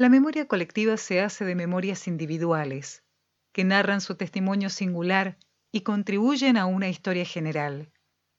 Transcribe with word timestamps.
La 0.00 0.08
memoria 0.08 0.46
colectiva 0.46 0.96
se 0.96 1.20
hace 1.20 1.44
de 1.44 1.56
memorias 1.56 2.06
individuales, 2.06 3.02
que 3.52 3.64
narran 3.64 4.00
su 4.00 4.14
testimonio 4.14 4.70
singular 4.70 5.38
y 5.72 5.80
contribuyen 5.80 6.56
a 6.56 6.66
una 6.66 6.88
historia 6.88 7.24
general. 7.24 7.90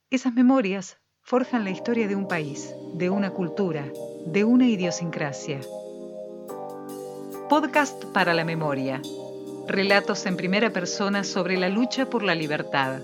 Esas 0.10 0.34
memorias 0.34 1.00
forjan 1.22 1.66
la 1.66 1.72
historia 1.72 2.08
de 2.08 2.16
un 2.16 2.30
país, 2.30 2.74
de 2.94 3.10
una 3.10 3.32
cultura, 3.32 3.92
de 4.26 4.46
una 4.46 4.70
idiosincrasia. 4.70 5.60
Podcast 7.50 8.06
para 8.14 8.34
la 8.34 8.46
memoria. 8.46 9.02
Relatos 9.68 10.26
en 10.28 10.38
primera 10.38 10.70
persona 10.70 11.26
sobre 11.26 11.58
la 11.58 11.68
lucha 11.68 12.10
por 12.10 12.24
la 12.24 12.36
libertad. 12.36 13.02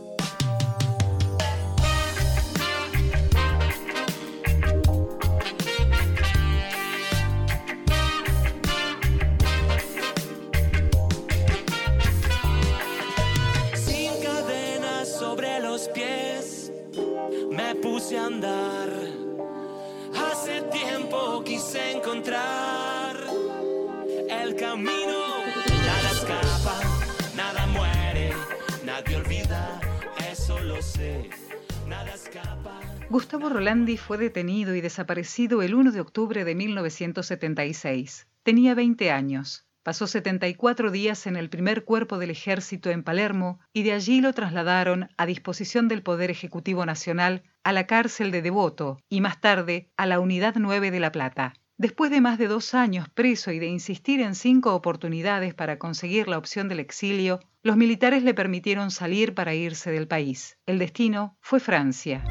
Rolandi 33.49 33.98
fue 33.98 34.17
detenido 34.17 34.76
y 34.76 34.81
desaparecido 34.81 35.62
el 35.62 35.76
1 35.76 35.91
de 35.91 35.99
octubre 35.99 36.44
de 36.44 36.55
1976. 36.55 38.27
Tenía 38.44 38.76
20 38.76 39.12
años. 39.12 39.66
Pasó 39.84 40.08
74 40.08 40.90
días 40.90 41.27
en 41.27 41.35
el 41.35 41.49
primer 41.49 41.85
cuerpo 41.85 42.18
del 42.18 42.32
ejército 42.32 42.90
en 42.90 43.04
Palermo 43.04 43.60
y 43.71 43.84
de 43.84 43.93
allí 43.93 44.20
lo 44.20 44.34
trasladaron 44.34 45.10
a 45.16 45.26
disposición 45.26 45.88
del 45.88 46.01
Poder 46.01 46.32
Ejecutivo 46.32 46.85
Nacional 46.85 47.43
a 47.63 47.71
la 47.71 47.85
cárcel 47.85 48.32
de 48.32 48.41
Devoto 48.41 48.99
y 49.10 49.21
más 49.21 49.40
tarde 49.40 49.90
a 49.96 50.07
la 50.07 50.20
Unidad 50.20 50.55
9 50.57 50.90
de 50.90 50.99
La 50.99 51.12
Plata. 51.12 51.54
Después 51.77 52.10
de 52.10 52.21
más 52.21 52.38
de 52.38 52.48
dos 52.48 52.73
años 52.73 53.10
preso 53.10 53.51
y 53.51 53.60
de 53.60 53.68
insistir 53.68 54.21
en 54.21 54.34
cinco 54.34 54.73
oportunidades 54.73 55.54
para 55.54 55.77
conseguir 55.77 56.27
la 56.27 56.38
opción 56.38 56.70
del 56.70 56.79
exilio, 56.79 57.41
los 57.63 57.77
militares 57.77 58.23
le 58.23 58.34
permitieron 58.34 58.91
salir 58.91 59.34
para 59.34 59.54
irse 59.54 59.91
del 59.91 60.07
país. 60.07 60.57
El 60.66 60.79
destino 60.79 61.38
fue 61.41 61.60
Francia. 61.60 62.23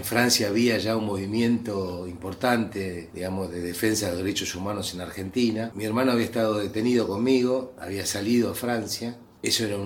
En 0.00 0.06
Francia 0.06 0.48
había 0.48 0.78
ya 0.78 0.96
un 0.96 1.04
movimiento 1.04 2.08
importante, 2.08 3.10
digamos, 3.12 3.50
de 3.50 3.60
defensa 3.60 4.06
de 4.06 4.12
los 4.12 4.22
derechos 4.22 4.54
humanos 4.54 4.94
en 4.94 5.02
Argentina. 5.02 5.72
Mi 5.74 5.84
hermano 5.84 6.12
había 6.12 6.24
estado 6.24 6.56
detenido 6.58 7.06
conmigo, 7.06 7.74
había 7.78 8.06
salido 8.06 8.50
a 8.50 8.54
Francia 8.54 9.18
eso 9.42 9.64
era 9.64 9.76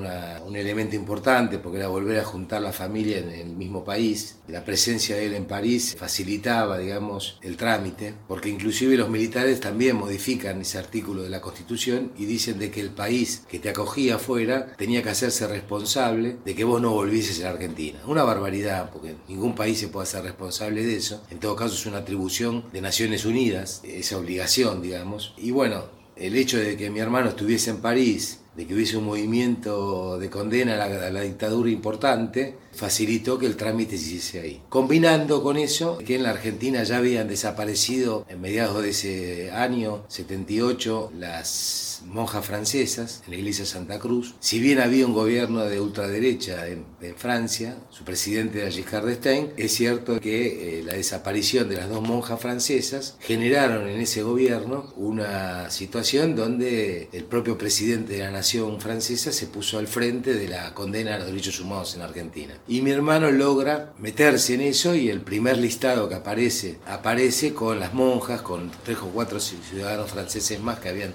un 0.42 0.56
elemento 0.56 0.96
importante 0.96 1.58
porque 1.58 1.78
era 1.78 1.88
volver 1.88 2.18
a 2.18 2.24
juntar 2.24 2.60
la 2.60 2.72
familia 2.72 3.18
en 3.18 3.30
el 3.30 3.56
mismo 3.56 3.84
país. 3.84 4.38
La 4.48 4.64
presencia 4.64 5.16
de 5.16 5.26
él 5.26 5.34
en 5.34 5.46
París 5.46 5.94
facilitaba, 5.98 6.78
digamos, 6.78 7.38
el 7.42 7.56
trámite, 7.56 8.14
porque 8.26 8.48
inclusive 8.48 8.96
los 8.96 9.08
militares 9.08 9.60
también 9.60 9.96
modifican 9.96 10.60
ese 10.60 10.78
artículo 10.78 11.22
de 11.22 11.30
la 11.30 11.40
Constitución 11.40 12.12
y 12.16 12.24
dicen 12.24 12.58
de 12.58 12.70
que 12.70 12.80
el 12.80 12.90
país 12.90 13.44
que 13.48 13.58
te 13.58 13.68
acogía 13.68 14.16
afuera 14.16 14.74
tenía 14.76 15.02
que 15.02 15.10
hacerse 15.10 15.46
responsable 15.46 16.36
de 16.44 16.54
que 16.54 16.64
vos 16.64 16.82
no 16.82 16.90
volvieses 16.90 17.40
a 17.40 17.44
la 17.44 17.50
Argentina. 17.50 18.00
Una 18.06 18.24
barbaridad, 18.24 18.90
porque 18.90 19.14
ningún 19.28 19.54
país 19.54 19.78
se 19.78 19.88
puede 19.88 20.04
hacer 20.04 20.24
responsable 20.24 20.84
de 20.84 20.96
eso. 20.96 21.22
En 21.30 21.38
todo 21.38 21.54
caso 21.54 21.74
es 21.74 21.86
una 21.86 21.98
atribución 21.98 22.64
de 22.72 22.80
Naciones 22.80 23.24
Unidas, 23.24 23.82
esa 23.84 24.18
obligación, 24.18 24.82
digamos. 24.82 25.34
Y 25.36 25.52
bueno, 25.52 25.84
el 26.16 26.36
hecho 26.36 26.58
de 26.58 26.76
que 26.76 26.90
mi 26.90 27.00
hermano 27.00 27.30
estuviese 27.30 27.70
en 27.70 27.78
París 27.78 28.40
de 28.56 28.66
que 28.66 28.74
hubiese 28.74 28.96
un 28.96 29.04
movimiento 29.04 30.18
de 30.18 30.30
condena 30.30 30.74
a 30.74 31.10
la, 31.10 31.20
dictadura 31.20 31.70
importante, 31.70 32.56
facilitó 32.74 33.38
que 33.38 33.46
el 33.46 33.56
trámite 33.56 33.96
se 33.96 34.04
hiciese 34.04 34.40
ahí. 34.40 34.62
Combinando 34.68 35.42
con 35.42 35.56
eso, 35.56 35.98
que 35.98 36.16
en 36.16 36.22
la 36.22 36.30
Argentina 36.30 36.82
ya 36.82 36.98
habían 36.98 37.28
desaparecido 37.28 38.26
en 38.28 38.40
mediados 38.40 38.82
de 38.82 38.90
ese 38.90 39.50
año 39.50 40.04
78 40.08 41.12
las 41.18 42.02
monjas 42.06 42.44
francesas 42.44 43.22
en 43.26 43.32
la 43.32 43.38
iglesia 43.38 43.64
Santa 43.64 43.98
Cruz. 43.98 44.34
Si 44.40 44.60
bien 44.60 44.80
había 44.80 45.06
un 45.06 45.14
gobierno 45.14 45.64
de 45.64 45.80
ultraderecha 45.80 46.66
en, 46.68 46.84
Francia, 47.16 47.76
su 47.90 48.02
presidente 48.02 48.62
era 48.62 48.70
Giscard 48.70 49.06
d'Estaing, 49.06 49.52
es 49.58 49.74
cierto 49.74 50.18
que 50.20 50.78
eh, 50.78 50.82
la 50.82 50.94
desaparición 50.94 51.68
de 51.68 51.76
las 51.76 51.90
dos 51.90 52.00
monjas 52.00 52.40
francesas 52.40 53.16
generaron 53.20 53.86
en 53.88 54.00
ese 54.00 54.22
gobierno 54.22 54.92
una 54.96 55.70
situación 55.70 56.34
donde 56.34 57.10
el 57.12 57.24
propio 57.24 57.58
presidente 57.58 58.14
de 58.14 58.20
la 58.20 58.30
nación 58.30 58.80
francesa 58.80 59.32
se 59.32 59.46
puso 59.48 59.78
al 59.78 59.86
frente 59.86 60.34
de 60.34 60.48
la 60.48 60.72
condena 60.72 61.14
a 61.14 61.18
los 61.18 61.26
derechos 61.26 61.60
humanos 61.60 61.94
en 61.94 62.02
Argentina. 62.02 62.54
Y 62.66 62.80
mi 62.80 62.90
hermano 62.90 63.30
logra 63.30 63.92
meterse 63.98 64.54
en 64.54 64.62
eso 64.62 64.94
y 64.94 65.10
el 65.10 65.20
primer 65.20 65.58
listado 65.58 66.08
que 66.08 66.14
aparece 66.14 66.78
aparece 66.86 67.52
con 67.52 67.78
las 67.78 67.92
monjas, 67.92 68.40
con 68.40 68.70
tres 68.84 68.98
o 69.02 69.08
cuatro 69.08 69.38
ciudadanos 69.38 70.10
franceses 70.10 70.60
más 70.60 70.78
que 70.78 70.88
habían 70.88 71.12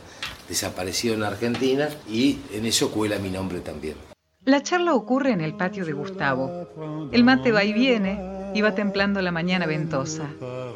desaparecido 0.48 1.16
en 1.16 1.24
Argentina 1.24 1.90
y 2.08 2.38
en 2.54 2.66
eso 2.66 2.92
cuela 2.92 3.18
mi 3.18 3.32
nombre 3.32 3.62
también. 3.62 3.96
La 4.46 4.62
charla 4.62 4.94
ocurre 4.94 5.32
en 5.32 5.42
el 5.42 5.56
patio 5.56 5.86
de 5.86 5.94
Gustavo. 5.94 7.10
El 7.12 7.24
mate 7.24 7.52
va 7.52 7.64
y 7.64 7.74
viene 7.74 8.52
y 8.54 8.62
va 8.62 8.76
templando 8.76 9.22
la 9.22 9.32
mañana 9.32 9.66
ventosa. 9.66 10.30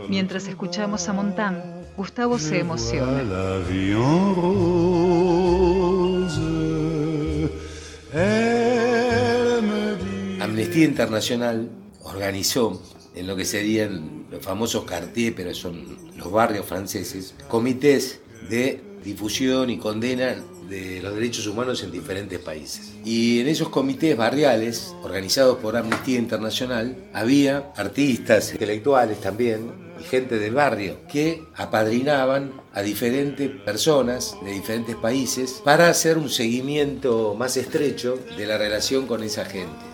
Mientras 0.10 0.48
escuchamos 0.48 1.08
a 1.08 1.14
Montán, 1.14 1.84
Gustavo 1.96 2.40
se 2.40 2.60
emociona. 2.60 3.22
Amnistía 10.64 10.86
Internacional 10.86 11.70
organizó 12.04 12.82
en 13.16 13.28
lo 13.28 13.36
que 13.36 13.44
serían 13.44 14.28
los 14.32 14.42
famosos 14.42 14.86
quartiers, 14.86 15.36
pero 15.36 15.54
son 15.54 15.98
los 16.16 16.32
barrios 16.32 16.66
franceses, 16.66 17.36
comités 17.50 18.22
de 18.50 18.82
difusión 19.04 19.70
y 19.70 19.78
condena 19.78 20.38
de 20.70 21.02
los 21.04 21.14
derechos 21.16 21.48
humanos 21.48 21.84
en 21.84 21.92
diferentes 21.92 22.40
países. 22.40 22.94
Y 23.04 23.42
en 23.42 23.50
esos 23.50 23.68
comités 23.68 24.16
barriales, 24.16 24.96
organizados 25.04 25.58
por 25.58 25.76
Amnistía 25.76 26.18
Internacional, 26.18 26.96
había 27.12 27.74
artistas, 27.76 28.54
intelectuales 28.54 29.20
también, 29.20 29.70
y 30.00 30.04
gente 30.06 30.40
del 30.40 30.54
barrio, 30.54 31.00
que 31.12 31.44
apadrinaban 31.56 32.54
a 32.72 32.82
diferentes 32.82 33.50
personas 33.50 34.38
de 34.46 34.54
diferentes 34.54 34.96
países 34.96 35.62
para 35.62 35.90
hacer 35.90 36.18
un 36.18 36.30
seguimiento 36.30 37.36
más 37.38 37.58
estrecho 37.58 38.18
de 38.38 38.48
la 38.48 38.58
relación 38.58 39.08
con 39.08 39.24
esa 39.24 39.44
gente. 39.44 39.93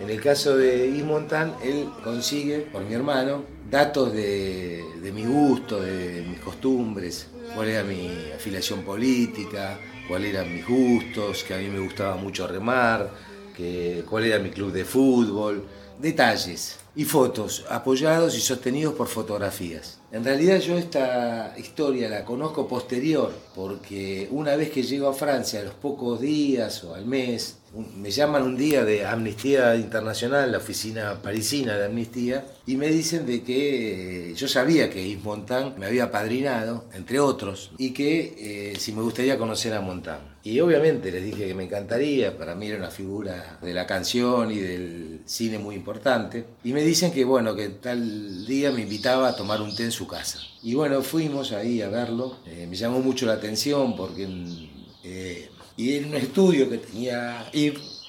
En 0.00 0.10
el 0.10 0.20
caso 0.20 0.56
de 0.56 0.92
Yves 0.92 1.32
él 1.62 1.88
consigue, 2.04 2.60
por 2.60 2.82
mi 2.82 2.94
hermano, 2.94 3.42
datos 3.70 4.12
de, 4.12 4.84
de 5.02 5.12
mi 5.12 5.24
gusto, 5.24 5.80
de 5.80 6.24
mis 6.28 6.40
costumbres, 6.40 7.26
cuál 7.54 7.68
era 7.68 7.82
mi 7.82 8.08
afiliación 8.34 8.82
política, 8.82 9.78
cuáles 10.08 10.34
eran 10.34 10.52
mis 10.52 10.66
gustos, 10.66 11.44
que 11.44 11.54
a 11.54 11.58
mí 11.58 11.68
me 11.68 11.80
gustaba 11.80 12.16
mucho 12.16 12.46
remar, 12.46 13.10
que, 13.56 14.04
cuál 14.08 14.24
era 14.24 14.38
mi 14.38 14.50
club 14.50 14.72
de 14.72 14.84
fútbol, 14.84 15.64
detalles 15.98 16.78
y 16.96 17.04
fotos 17.04 17.64
apoyados 17.68 18.36
y 18.36 18.40
sostenidos 18.40 18.94
por 18.94 19.08
fotografías. 19.08 20.00
En 20.10 20.24
realidad 20.24 20.58
yo 20.60 20.78
esta 20.78 21.54
historia 21.58 22.08
la 22.08 22.24
conozco 22.24 22.66
posterior, 22.66 23.32
porque 23.54 24.26
una 24.30 24.56
vez 24.56 24.70
que 24.70 24.82
llego 24.82 25.08
a 25.08 25.12
Francia, 25.14 25.60
a 25.60 25.64
los 25.64 25.74
pocos 25.74 26.20
días 26.20 26.82
o 26.84 26.94
al 26.94 27.04
mes, 27.04 27.57
me 27.96 28.10
llaman 28.10 28.42
un 28.42 28.56
día 28.56 28.84
de 28.84 29.06
Amnistía 29.06 29.76
Internacional, 29.76 30.50
la 30.52 30.58
oficina 30.58 31.20
parisina 31.22 31.76
de 31.76 31.86
Amnistía, 31.86 32.46
y 32.66 32.76
me 32.76 32.88
dicen 32.88 33.26
de 33.26 33.42
que 33.42 34.30
eh, 34.30 34.34
yo 34.34 34.48
sabía 34.48 34.90
que 34.90 35.06
Yves 35.06 35.24
Montand 35.24 35.76
me 35.76 35.86
había 35.86 36.10
padrinado, 36.10 36.86
entre 36.94 37.20
otros, 37.20 37.70
y 37.78 37.90
que 37.92 38.72
eh, 38.72 38.76
si 38.78 38.92
me 38.92 39.02
gustaría 39.02 39.38
conocer 39.38 39.74
a 39.74 39.80
Montand. 39.80 40.38
Y 40.42 40.60
obviamente 40.60 41.10
les 41.10 41.24
dije 41.24 41.46
que 41.46 41.54
me 41.54 41.64
encantaría, 41.64 42.38
para 42.38 42.54
mí 42.54 42.68
era 42.68 42.78
una 42.78 42.90
figura 42.90 43.58
de 43.60 43.74
la 43.74 43.86
canción 43.86 44.50
y 44.50 44.56
del 44.56 45.20
cine 45.26 45.58
muy 45.58 45.74
importante, 45.74 46.46
y 46.64 46.72
me 46.72 46.82
dicen 46.82 47.12
que 47.12 47.24
bueno, 47.24 47.54
que 47.54 47.68
tal 47.68 48.46
día 48.46 48.70
me 48.70 48.82
invitaba 48.82 49.28
a 49.28 49.36
tomar 49.36 49.60
un 49.60 49.74
té 49.74 49.84
en 49.84 49.92
su 49.92 50.06
casa. 50.06 50.38
Y 50.62 50.74
bueno, 50.74 51.02
fuimos 51.02 51.52
ahí 51.52 51.82
a 51.82 51.88
verlo, 51.88 52.38
eh, 52.46 52.66
me 52.68 52.76
llamó 52.76 53.00
mucho 53.00 53.26
la 53.26 53.34
atención 53.34 53.94
porque... 53.96 54.26
Y 55.78 55.96
en 55.96 56.06
un 56.06 56.16
estudio 56.16 56.68
que 56.68 56.78
tenía 56.78 57.48
Yves, 57.52 58.02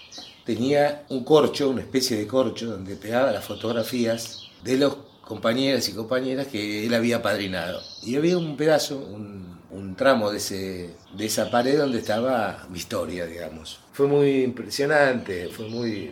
tenía 0.44 1.06
un 1.10 1.24
corcho, 1.24 1.70
una 1.70 1.82
especie 1.82 2.18
de 2.18 2.26
corcho, 2.26 2.66
donde 2.66 2.96
pegaba 2.96 3.32
las 3.32 3.46
fotografías 3.46 4.50
de 4.64 4.76
los 4.76 4.98
compañeras 5.22 5.88
y 5.88 5.94
compañeras 5.94 6.48
que 6.48 6.88
él 6.88 6.94
había 6.96 7.22
padrinado. 7.22 7.80
Y 8.02 8.16
había 8.16 8.40
un 8.40 8.58
pedazo, 8.58 8.98
un, 8.98 9.96
tramo 9.96 10.32
de, 10.32 10.38
ese, 10.38 10.96
de 11.16 11.26
esa 11.26 11.52
pared 11.52 11.78
donde 11.78 12.00
estaba 12.00 12.66
mi 12.72 12.80
historia, 12.80 13.28
digamos. 13.28 13.80
Fue 13.92 14.08
muy 14.08 14.42
impresionante, 14.42 15.50
fue 15.50 15.70
muy, 15.70 16.10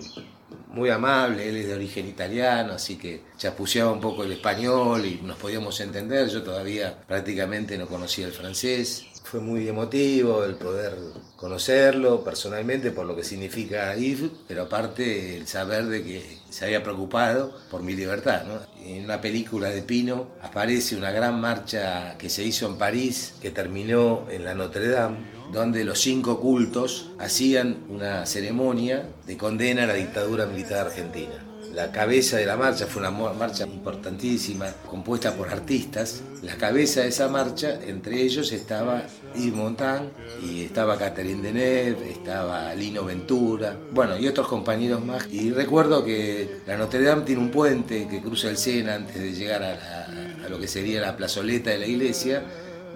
muy 0.68 0.92
amable, 0.92 1.50
él 1.50 1.58
es 1.58 1.68
de 1.68 1.74
origen 1.74 2.08
italiano, 2.08 2.74
así 2.74 2.98
que 2.98 3.24
chapuceaba 3.36 3.92
un 3.92 4.02
poco 4.02 4.24
el 4.24 4.32
español 4.32 5.06
y 5.06 5.22
nos 5.24 5.38
podíamos 5.38 5.80
entender, 5.80 6.30
yo 6.30 6.44
todavía 6.44 7.02
prácticamente 7.08 7.80
no 7.80 7.88
conocía 7.88 8.28
el 8.28 8.34
francés. 8.34 9.07
Fue 9.30 9.42
muy 9.42 9.68
emotivo 9.68 10.46
el 10.46 10.56
poder 10.56 10.98
conocerlo 11.36 12.24
personalmente 12.24 12.92
por 12.92 13.06
lo 13.06 13.14
que 13.14 13.26
significa 13.26 13.94
Yves, 13.94 14.32
pero 14.48 14.64
aparte 14.64 15.36
el 15.36 15.46
saber 15.48 15.88
de 15.88 16.02
que 16.02 16.38
se 16.50 16.64
había 16.64 16.82
preocupado 16.82 17.54
por 17.70 17.84
mi 17.84 17.94
libertad. 17.94 18.44
En 18.86 19.04
una 19.04 19.20
película 19.20 19.70
de 19.70 19.82
Pino 19.82 20.30
aparece 20.42 20.96
una 20.96 21.12
gran 21.12 21.42
marcha 21.42 22.18
que 22.18 22.30
se 22.30 22.46
hizo 22.46 22.68
en 22.68 22.78
París, 22.78 23.34
que 23.42 23.52
terminó 23.52 24.28
en 24.32 24.46
la 24.46 24.56
Notre 24.56 24.88
Dame, 24.88 25.18
donde 25.52 25.84
los 25.84 26.00
cinco 26.00 26.40
cultos 26.40 27.10
hacían 27.20 27.84
una 27.90 28.26
ceremonia 28.26 29.10
de 29.26 29.36
condena 29.36 29.84
a 29.84 29.88
la 29.88 29.96
dictadura 29.96 30.46
militar 30.46 30.86
argentina 30.86 31.47
la 31.78 31.92
cabeza 31.92 32.38
de 32.38 32.48
la 32.48 32.58
marcha 32.58 32.88
fue 32.88 33.04
una 33.04 33.12
marcha 33.12 33.64
importantísima, 33.64 34.66
compuesta 34.90 35.36
por 35.36 35.48
artistas. 35.48 36.24
La 36.42 36.56
cabeza 36.58 37.02
de 37.02 37.10
esa 37.10 37.28
marcha, 37.28 37.80
entre 37.86 38.20
ellos 38.20 38.52
estaba 38.52 39.04
Yves 39.36 39.54
Montand, 39.54 40.10
y 40.42 40.64
estaba 40.64 40.98
Catherine 40.98 41.40
Deneuve, 41.40 42.10
estaba 42.10 42.74
Lino 42.74 43.06
Ventura, 43.06 43.78
bueno, 43.92 44.18
y 44.18 44.28
otros 44.28 44.48
compañeros 44.48 45.06
más. 45.06 45.28
Y 45.32 45.52
recuerdo 45.52 46.04
que 46.04 46.62
la 46.66 46.78
Notre 46.78 47.04
Dame 47.04 47.22
tiene 47.22 47.42
un 47.42 47.52
puente 47.52 48.08
que 48.08 48.24
cruza 48.24 48.50
el 48.50 48.58
Sena 48.58 48.96
antes 48.96 49.14
de 49.14 49.34
llegar 49.34 49.62
a, 49.62 50.50
lo 50.50 50.60
que 50.60 50.68
sería 50.68 51.00
la 51.00 51.16
plazoleta 51.16 51.70
de 51.70 51.78
la 51.78 51.86
iglesia. 51.86 52.42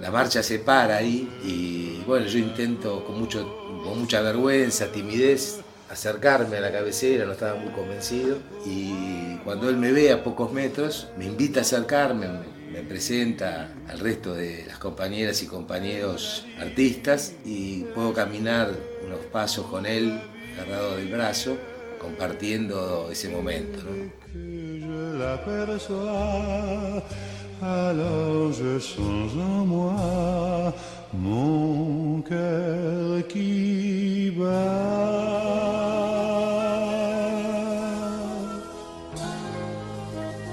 La 0.01 0.09
marcha 0.09 0.41
se 0.41 0.57
para 0.57 0.97
ahí 0.97 1.29
y 1.45 2.01
bueno, 2.07 2.25
yo 2.25 2.39
intento 2.39 3.05
con, 3.05 3.19
mucho, 3.19 3.45
con 3.83 3.99
mucha 3.99 4.21
vergüenza, 4.21 4.91
timidez, 4.91 5.59
acercarme 5.91 6.57
a 6.57 6.61
la 6.61 6.71
cabecera, 6.71 7.25
no 7.25 7.33
estaba 7.33 7.59
muy 7.59 7.71
convencido. 7.73 8.38
Y 8.65 9.38
cuando 9.43 9.69
él 9.69 9.77
me 9.77 9.91
ve 9.91 10.11
a 10.11 10.23
pocos 10.23 10.51
metros, 10.53 11.09
me 11.17 11.25
invita 11.25 11.59
a 11.59 11.63
acercarme, 11.63 12.27
me 12.71 12.81
presenta 12.81 13.73
al 13.89 13.99
resto 13.99 14.33
de 14.33 14.65
las 14.65 14.77
compañeras 14.77 15.43
y 15.43 15.47
compañeros 15.47 16.45
artistas 16.59 17.33
y 17.43 17.83
puedo 17.95 18.13
caminar 18.13 18.71
unos 19.05 19.19
pasos 19.31 19.65
con 19.67 19.85
él, 19.85 20.21
agarrado 20.55 20.95
del 20.95 21.09
brazo, 21.09 21.57
compartiendo 21.99 23.09
ese 23.11 23.29
momento. 23.29 23.79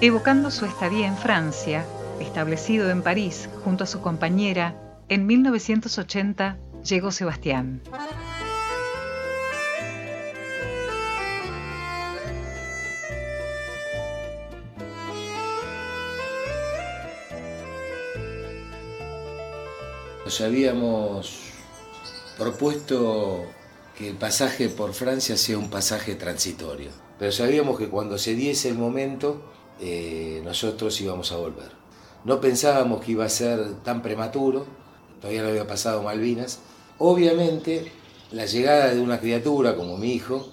Evocando 0.01 0.51
su 0.51 0.65
estadía 0.65 1.07
en 1.07 1.17
Francia, 1.17 1.85
establecido 2.21 2.91
en 2.91 3.03
París 3.03 3.49
junto 3.63 3.85
a 3.85 3.87
su 3.87 4.01
compañera, 4.01 4.75
en 5.09 5.27
1980 5.27 6.57
llegó 6.85 7.13
Sebastián. 7.13 7.81
Nos 20.29 20.43
habíamos 20.43 21.39
propuesto 22.37 23.47
que 23.97 24.11
el 24.11 24.17
pasaje 24.17 24.69
por 24.69 24.93
Francia 24.93 25.39
sea 25.39 25.57
un 25.57 25.71
pasaje 25.71 26.17
transitorio, 26.17 26.91
pero 27.19 27.33
sabíamos 27.33 27.79
que 27.79 27.89
cuando 27.89 28.19
se 28.19 28.35
diese 28.35 28.69
el 28.69 28.75
momento, 28.75 29.41
eh, 29.81 30.43
nosotros 30.45 31.01
íbamos 31.01 31.33
a 31.33 31.39
volver. 31.39 31.71
No 32.27 32.43
pensábamos 32.43 33.03
que 33.03 33.13
iba 33.13 33.25
a 33.25 33.31
ser 33.31 33.77
tan 33.83 34.03
prematuro, 34.03 34.67
todavía 35.19 35.41
no 35.41 35.49
había 35.49 35.67
pasado 35.67 36.03
Malvinas. 36.03 36.59
Obviamente, 36.99 37.91
la 38.31 38.45
llegada 38.45 38.93
de 38.95 39.01
una 39.01 39.21
criatura 39.21 39.77
como 39.77 39.97
mi 39.97 40.13
hijo 40.13 40.47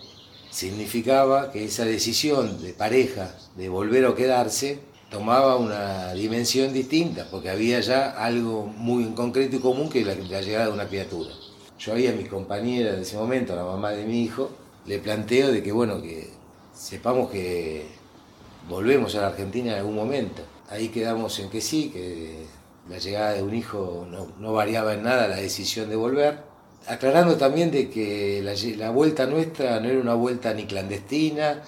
significaba 0.51 1.51
que 1.51 1.65
esa 1.65 1.83
decisión 1.83 2.61
de 2.61 2.71
pareja 2.71 3.35
de 3.57 3.67
volver 3.67 4.05
o 4.05 4.15
quedarse 4.15 4.79
tomaba 5.15 5.55
una 5.55 6.13
dimensión 6.13 6.73
distinta, 6.73 7.25
porque 7.31 7.49
había 7.49 7.79
ya 7.79 8.09
algo 8.09 8.65
muy 8.65 9.05
en 9.05 9.13
concreto 9.13 9.55
y 9.55 9.59
común 9.59 9.89
que 9.89 10.03
la, 10.03 10.13
la 10.13 10.41
llegada 10.41 10.65
de 10.65 10.73
una 10.73 10.89
criatura. 10.89 11.29
Yo 11.79 11.93
ahí 11.93 12.07
a 12.07 12.11
mi 12.11 12.25
compañera 12.25 12.91
de 12.91 13.01
ese 13.01 13.15
momento, 13.15 13.55
la 13.55 13.63
mamá 13.63 13.91
de 13.91 14.05
mi 14.05 14.23
hijo, 14.23 14.49
le 14.85 14.99
planteo 14.99 15.53
de 15.53 15.63
que, 15.63 15.71
bueno, 15.71 16.01
que 16.01 16.31
sepamos 16.73 17.31
que 17.31 17.85
volvemos 18.67 19.15
a 19.15 19.21
la 19.21 19.27
Argentina 19.27 19.71
en 19.71 19.77
algún 19.77 19.95
momento. 19.95 20.41
Ahí 20.69 20.89
quedamos 20.89 21.39
en 21.39 21.49
que 21.49 21.61
sí, 21.61 21.91
que 21.91 22.45
la 22.89 22.97
llegada 22.97 23.35
de 23.35 23.43
un 23.43 23.55
hijo 23.55 24.05
no, 24.11 24.27
no 24.37 24.51
variaba 24.51 24.95
en 24.95 25.03
nada 25.03 25.29
la 25.29 25.37
decisión 25.37 25.89
de 25.89 25.95
volver. 25.95 26.39
Aclarando 26.87 27.37
también 27.37 27.71
de 27.71 27.89
que 27.89 28.41
la, 28.43 28.53
la 28.75 28.89
vuelta 28.89 29.27
nuestra 29.27 29.79
no 29.79 29.87
era 29.87 30.01
una 30.01 30.15
vuelta 30.15 30.53
ni 30.53 30.65
clandestina, 30.65 31.63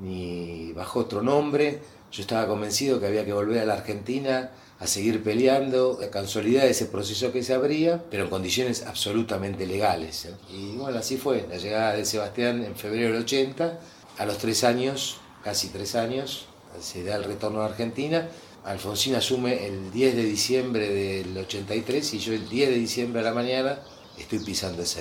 ni 0.00 0.72
bajo 0.72 1.00
otro 1.00 1.20
nombre, 1.20 1.80
yo 2.12 2.20
estaba 2.20 2.46
convencido 2.46 3.00
que 3.00 3.06
había 3.06 3.24
que 3.24 3.32
volver 3.32 3.60
a 3.60 3.64
la 3.64 3.74
Argentina 3.74 4.50
a 4.78 4.86
seguir 4.86 5.22
peleando, 5.22 5.98
a 6.02 6.10
consolidar 6.10 6.66
ese 6.66 6.86
proceso 6.86 7.32
que 7.32 7.42
se 7.42 7.54
abría, 7.54 8.02
pero 8.10 8.24
en 8.24 8.30
condiciones 8.30 8.84
absolutamente 8.84 9.66
legales. 9.66 10.26
¿eh? 10.26 10.34
Y 10.52 10.76
bueno, 10.76 10.98
así 10.98 11.16
fue, 11.16 11.46
la 11.48 11.56
llegada 11.56 11.94
de 11.94 12.04
Sebastián 12.04 12.64
en 12.64 12.76
febrero 12.76 13.12
del 13.12 13.22
80, 13.22 13.78
a 14.18 14.26
los 14.26 14.38
tres 14.38 14.64
años, 14.64 15.18
casi 15.42 15.68
tres 15.68 15.94
años, 15.94 16.46
se 16.80 17.04
da 17.04 17.16
el 17.16 17.24
retorno 17.24 17.62
a 17.62 17.66
Argentina. 17.66 18.28
Alfonsín 18.64 19.14
asume 19.14 19.66
el 19.66 19.90
10 19.92 20.16
de 20.16 20.24
diciembre 20.24 20.88
del 20.88 21.36
83 21.38 22.14
y 22.14 22.18
yo 22.18 22.32
el 22.32 22.48
10 22.48 22.70
de 22.70 22.76
diciembre 22.76 23.20
a 23.20 23.24
la 23.24 23.34
mañana 23.34 23.78
estoy 24.18 24.40
pisando 24.40 24.82
esa 24.82 25.00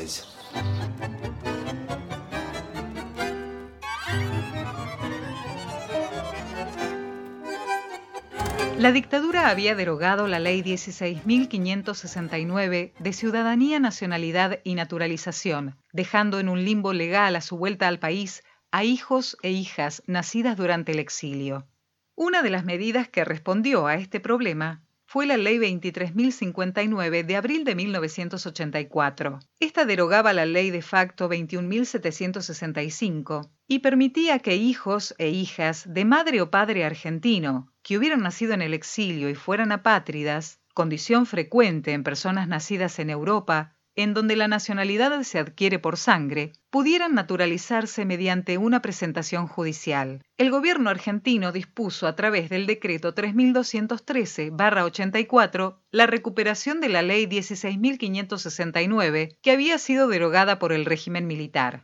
La 8.82 8.92
dictadura 8.92 9.50
había 9.52 9.76
derogado 9.76 10.28
la 10.28 10.40
ley 10.40 10.64
16.569 10.64 12.94
de 12.98 13.14
Ciudadanía, 13.14 13.80
Nacionalidad 13.80 14.58
y 14.64 14.74
Naturalización, 14.74 15.78
dejando 15.94 16.40
en 16.40 16.50
un 16.50 16.66
limbo 16.66 16.92
legal 16.92 17.36
a 17.36 17.42
su 17.42 17.60
vuelta 17.60 17.88
al 17.88 18.00
país 18.00 18.42
a 18.72 18.84
hijos 18.84 19.38
e 19.44 19.52
hijas 19.52 20.02
nacidas 20.08 20.58
durante 20.58 20.94
el 20.94 20.98
exilio. 20.98 21.68
Una 22.16 22.42
de 22.42 22.50
las 22.50 22.66
medidas 22.66 23.08
que 23.08 23.24
respondió 23.24 23.86
a 23.86 23.94
este 23.94 24.20
problema 24.20 24.82
fue 25.12 25.26
la 25.26 25.36
Ley 25.36 25.58
23.059 25.58 27.26
de 27.26 27.36
abril 27.36 27.66
de 27.66 27.76
1984. 27.76 29.40
Esta 29.60 29.84
derogaba 29.84 30.32
la 30.32 30.46
Ley 30.46 30.72
de 30.72 30.82
facto 30.82 31.30
21.765 31.30 33.50
y 33.68 33.80
permitía 33.80 34.40
que 34.40 34.56
hijos 34.56 35.14
e 35.18 35.28
hijas 35.28 35.94
de 35.94 36.06
madre 36.06 36.40
o 36.40 36.50
padre 36.50 36.86
argentino 36.86 37.74
que 37.84 37.98
hubieran 37.98 38.22
nacido 38.22 38.54
en 38.54 38.62
el 38.62 38.74
exilio 38.74 39.30
y 39.30 39.36
fueran 39.36 39.74
apátridas, 39.74 40.62
condición 40.74 41.26
frecuente 41.26 41.92
en 41.92 42.04
personas 42.04 42.48
nacidas 42.48 42.98
en 43.00 43.10
Europa, 43.10 43.76
en 43.96 44.14
donde 44.14 44.36
la 44.36 44.48
nacionalidad 44.48 45.24
se 45.24 45.40
adquiere 45.40 45.80
por 45.80 45.98
sangre, 45.98 46.54
pudieran 46.70 47.14
naturalizarse 47.14 48.06
mediante 48.06 48.58
una 48.58 48.82
presentación 48.82 49.48
judicial. 49.48 50.24
El 50.38 50.52
gobierno 50.52 50.90
argentino 50.90 51.52
dispuso 51.52 52.08
a 52.08 52.16
través 52.16 52.50
del 52.50 52.68
decreto 52.68 53.14
3213-84 53.14 55.76
la 55.92 56.08
recuperación 56.08 56.80
de 56.80 56.88
la 56.90 57.02
ley 57.02 57.26
16.569 57.26 59.36
que 59.42 59.52
había 59.52 59.78
sido 59.78 60.08
derogada 60.08 60.58
por 60.60 60.72
el 60.74 60.86
régimen 60.86 61.28
militar. 61.28 61.84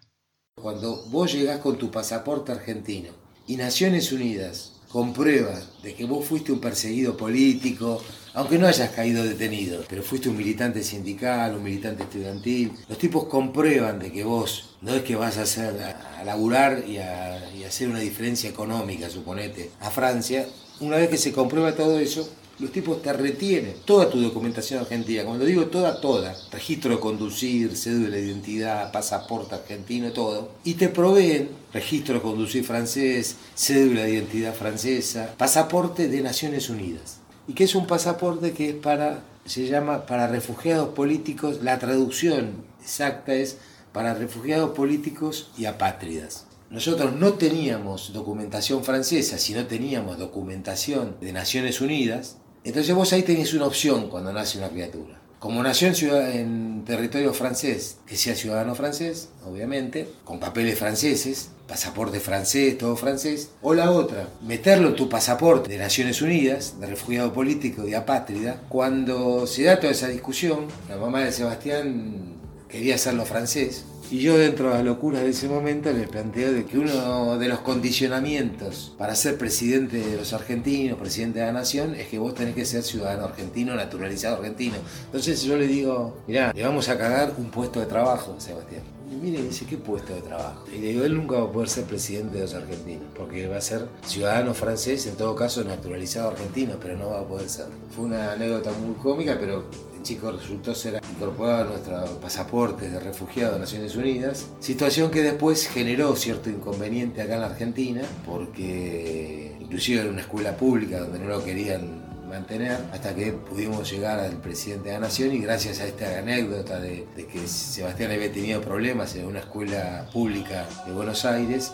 Cuando 0.56 1.04
vos 1.08 1.34
llegás 1.34 1.60
con 1.60 1.78
tu 1.78 1.92
pasaporte 1.92 2.52
argentino 2.52 3.12
y 3.46 3.58
Naciones 3.58 4.12
Unidas 4.12 4.74
comprueba 4.90 5.54
de 5.84 5.94
que 5.94 6.06
vos 6.06 6.26
fuiste 6.26 6.52
un 6.52 6.60
perseguido 6.60 7.16
político, 7.18 8.02
aunque 8.38 8.60
no 8.60 8.68
hayas 8.68 8.92
caído 8.92 9.24
detenido, 9.24 9.84
pero 9.90 10.04
fuiste 10.04 10.30
un 10.30 10.38
militante 10.38 10.84
sindical, 10.84 11.56
un 11.56 11.64
militante 11.64 12.04
estudiantil, 12.04 12.72
los 12.88 13.00
tipos 13.00 13.24
comprueban 13.24 13.98
de 13.98 14.12
que 14.12 14.24
vos 14.24 14.76
no 14.82 14.94
es 14.94 15.02
que 15.02 15.16
vas 15.16 15.40
a 15.40 15.42
hacer 15.42 15.74
a, 15.82 16.24
laburar 16.24 16.84
y 16.88 17.00
a, 17.00 17.52
y 17.56 17.64
a 17.64 17.68
hacer 17.68 17.90
una 17.90 17.98
diferencia 17.98 18.48
económica, 18.48 19.10
suponete, 19.10 19.72
a 19.80 19.90
Francia, 19.90 20.46
una 20.82 20.98
vez 20.98 21.10
que 21.10 21.18
se 21.18 21.34
comprueba 21.34 21.74
todo 21.74 21.98
eso, 21.98 22.30
los 22.60 22.72
tipos 22.72 23.02
te 23.02 23.12
retienen 23.12 23.74
toda 23.86 24.08
tu 24.08 24.22
documentación 24.22 24.82
argentina. 24.82 25.24
Cuando 25.24 25.46
digo 25.46 25.68
toda, 25.68 26.00
toda. 26.00 26.36
Registro 26.52 26.92
de 26.92 27.00
conducir, 27.00 27.76
cédula 27.76 28.16
de 28.16 28.26
identidad, 28.26 28.92
pasaporte 28.92 29.56
argentino, 29.56 30.12
todo. 30.12 30.52
Y 30.64 30.74
te 30.74 30.90
proveen 30.90 31.50
registro 31.72 32.16
de 32.16 32.22
conducir 32.22 32.64
francés, 32.64 33.36
cédula 33.56 34.04
de 34.04 34.14
identidad 34.14 34.56
francesa, 34.56 35.36
pasaporte 35.38 36.08
de 36.08 36.22
Naciones 36.22 36.70
Unidas. 36.70 37.20
¿Y 37.48 37.54
qué 37.54 37.64
es 37.64 37.76
un 37.76 37.88
pasaporte 37.88 38.52
que 38.52 38.70
es 38.70 38.76
para, 38.76 39.24
se 39.46 39.68
llama 39.68 40.06
para 40.06 40.28
refugiados 40.28 40.90
políticos? 40.90 41.60
La 41.64 41.80
traducción 41.80 42.66
exacta 42.82 43.34
es 43.34 43.58
para 43.94 44.14
refugiados 44.14 44.72
políticos 44.72 45.50
y 45.58 45.66
apátridas. 45.66 46.46
nosotros 46.70 47.14
no 47.14 47.34
teníamos 47.34 48.12
documentación 48.12 48.84
francesa, 48.84 49.38
sino 49.38 49.66
teníamos 49.66 50.18
documentación 50.18 51.16
de 51.22 51.32
Naciones 51.32 51.80
Unidas, 51.80 52.38
entonces 52.66 52.94
vos 52.94 53.14
ahí 53.14 53.24
tenés 53.24 53.54
una 53.54 53.66
opción 53.66 54.10
cuando 54.10 54.34
nace 54.34 54.58
una 54.58 54.68
criatura. 54.68 55.22
Como 55.40 55.64
nació 55.64 55.88
en, 55.88 55.96
en 56.34 56.84
territorio 56.84 57.34
francés, 57.34 58.00
que 58.06 58.18
sea 58.18 58.36
ciudadano 58.36 58.76
francés, 58.76 59.30
obviamente, 59.46 60.10
con 60.26 60.42
papeles 60.42 60.78
franceses, 60.78 61.52
pasaporte 61.68 62.20
francés, 62.20 62.78
todo 62.78 62.96
francés, 62.96 63.50
o 63.62 63.74
la 63.74 63.92
otra, 63.92 64.30
meterlo 64.42 64.90
en 64.90 64.96
tu 64.96 65.10
pasaporte 65.10 65.70
de 65.70 65.78
Naciones 65.78 66.22
Unidas, 66.22 66.80
de 66.80 66.88
refugiado 66.88 67.34
político 67.34 67.88
y 67.88 67.94
apátrida, 67.94 68.62
cuando 68.70 69.46
se 69.48 69.64
da 69.64 69.80
toda 69.80 69.92
esa 69.92 70.08
discusión, 70.08 70.68
la 70.90 70.98
mamá 70.98 71.22
de 71.22 71.32
Sebastián 71.32 72.36
quería 72.70 72.96
hacerlo 72.96 73.26
francés, 73.26 73.86
y 74.10 74.20
yo 74.20 74.38
dentro 74.38 74.70
de 74.70 74.76
las 74.76 74.86
locuras 74.86 75.22
de 75.22 75.32
ese 75.32 75.50
momento 75.50 75.92
le 75.92 76.08
planteo 76.08 76.54
de 76.54 76.66
que 76.66 76.78
uno 76.78 77.38
de 77.38 77.50
los 77.50 77.60
condicionamientos 77.60 78.96
para 78.98 79.16
ser 79.16 79.38
presidente 79.38 79.98
de 79.98 80.16
los 80.16 80.32
argentinos, 80.32 80.98
presidente 80.98 81.40
de 81.40 81.48
la 81.48 81.52
nación, 81.52 81.94
es 81.94 82.08
que 82.08 82.18
vos 82.18 82.34
tenés 82.34 82.56
que 82.56 82.64
ser 82.64 82.84
ciudadano 82.84 83.26
argentino, 83.26 83.76
naturalizado 83.76 84.38
argentino. 84.38 84.76
Entonces 85.06 85.44
yo 85.44 85.58
le 85.58 85.68
digo, 85.68 86.20
mirá, 86.26 86.54
le 86.54 86.64
vamos 86.64 86.88
a 86.88 86.98
cagar 86.98 87.34
un 87.38 87.52
puesto 87.52 87.82
de 87.82 87.86
trabajo, 87.86 88.36
Sebastián. 88.38 88.97
Y 89.10 89.16
mire, 89.16 89.42
dice, 89.42 89.66
¿qué 89.66 89.78
puesto 89.78 90.14
de 90.14 90.22
trabajo? 90.22 90.66
Y 90.70 90.80
le 90.80 90.88
digo, 90.90 91.06
él 91.06 91.16
nunca 91.16 91.38
va 91.38 91.46
a 91.46 91.52
poder 91.52 91.70
ser 91.70 91.86
presidente 91.86 92.36
de 92.36 92.42
los 92.42 92.54
argentinos, 92.54 93.06
porque 93.16 93.48
va 93.48 93.58
a 93.58 93.62
ser 93.62 93.88
ciudadano 94.06 94.54
francés, 94.54 95.08
en 95.08 95.16
todo 95.16 95.34
caso 95.34 95.64
naturalizado 95.64 96.32
argentino, 96.32 96.76
pero 96.82 96.98
no 96.98 97.12
va 97.12 97.22
a 97.22 97.28
poder 97.28 97.48
ser. 97.48 97.68
Fue 97.96 98.06
una 98.06 98.34
anécdota 98.34 98.72
muy 98.74 98.96
cómica, 98.96 99.38
pero 99.40 99.64
el 99.96 100.04
chico 100.04 100.32
resultó 100.32 100.76
ser 100.76 101.02
incorporado 101.16 101.62
a 101.62 101.68
nuestro 101.70 102.20
pasaporte 102.20 102.90
de 102.90 103.00
refugiado 103.00 103.54
de 103.54 103.60
Naciones 103.60 103.96
Unidas, 103.96 104.48
situación 104.60 105.10
que 105.10 105.24
después 105.24 105.68
generó 105.68 106.16
cierto 106.18 106.50
inconveniente 106.50 107.22
acá 107.22 107.36
en 107.36 107.42
la 107.42 107.48
Argentina, 107.48 108.02
porque 108.26 109.56
inclusive 109.62 110.02
era 110.02 110.10
una 110.10 110.22
escuela 110.22 110.58
pública 110.58 111.00
donde 111.00 111.20
no 111.20 111.28
lo 111.28 111.44
querían 111.44 111.97
mantener 112.28 112.78
hasta 112.92 113.16
que 113.16 113.32
pudimos 113.32 113.90
llegar 113.90 114.20
al 114.20 114.38
presidente 114.38 114.90
de 114.90 114.96
la 114.96 115.02
Nación 115.02 115.34
y 115.34 115.40
gracias 115.40 115.80
a 115.80 115.86
esta 115.86 116.20
anécdota 116.20 116.80
de, 116.80 117.08
que 117.16 117.48
Sebastián 117.48 118.12
había 118.12 118.32
tenido 118.32 118.62
problemas 118.62 119.16
en 119.16 119.26
una 119.26 119.40
escuela 119.40 120.10
pública 120.12 120.66
de 120.86 120.92
Buenos 120.92 121.26
Aires, 121.26 121.72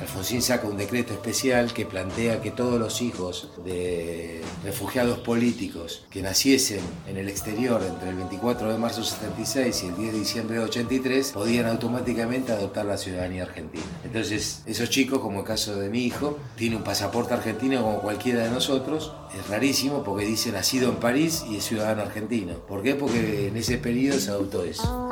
Alfonsín 0.00 0.42
saca 0.42 0.66
un 0.66 0.76
decreto 0.76 1.14
especial 1.14 1.72
que 1.72 1.86
plantea 1.86 2.40
que 2.42 2.50
todos 2.50 2.78
los 2.78 3.00
hijos 3.00 3.50
de 3.64 4.42
refugiados 4.62 5.18
políticos 5.18 6.04
que 6.10 6.22
naciesen 6.22 6.80
en 7.08 7.16
el 7.16 7.28
exterior 7.28 7.82
entre 7.82 8.10
el 8.10 8.16
24 8.16 8.72
de 8.72 8.78
marzo 8.78 9.00
de 9.00 9.06
76 9.06 9.82
y 9.82 9.86
el 9.86 9.96
10 9.96 10.12
de 10.12 10.18
diciembre 10.18 10.58
de 10.58 10.64
83 10.64 11.32
podían 11.32 11.66
automáticamente 11.66 12.52
adoptar 12.52 12.86
la 12.86 12.98
ciudadanía 12.98 13.44
argentina. 13.44 13.84
Entonces, 14.04 14.62
esos 14.66 14.90
chicos, 14.90 15.20
como 15.20 15.40
el 15.40 15.46
caso 15.46 15.76
de 15.76 15.88
mi 15.88 16.04
hijo, 16.04 16.38
tiene 16.56 16.76
un 16.76 16.82
pasaporte 16.82 17.34
argentino 17.34 17.82
como 17.82 18.00
cualquiera 18.00 18.44
de 18.44 18.50
nosotros, 18.50 19.12
es 19.38 19.48
rarísimo 19.48 19.93
porque 20.02 20.24
dice 20.24 20.50
nacido 20.50 20.88
en 20.90 20.96
París 20.96 21.44
y 21.48 21.56
es 21.56 21.64
ciudadano 21.64 22.02
argentino. 22.02 22.54
¿Por 22.66 22.82
qué? 22.82 22.94
Porque 22.94 23.48
en 23.48 23.56
ese 23.56 23.78
periodo 23.78 24.18
se 24.18 24.30
adoptó 24.30 24.64
eso. 24.64 25.04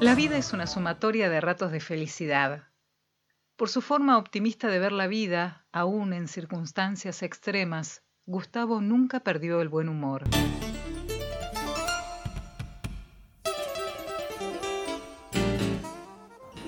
La 0.00 0.14
vida 0.14 0.36
es 0.38 0.52
una 0.52 0.66
sumatoria 0.66 1.28
de 1.28 1.40
ratos 1.40 1.72
de 1.72 1.80
felicidad. 1.80 2.64
Por 3.56 3.68
su 3.68 3.82
forma 3.82 4.16
optimista 4.16 4.68
de 4.68 4.78
ver 4.78 4.92
la 4.92 5.06
vida, 5.06 5.66
aún 5.72 6.12
en 6.14 6.26
circunstancias 6.26 7.22
extremas, 7.22 8.02
Gustavo 8.30 8.80
nunca 8.80 9.18
perdió 9.18 9.60
el 9.60 9.68
buen 9.68 9.88
humor. 9.88 10.22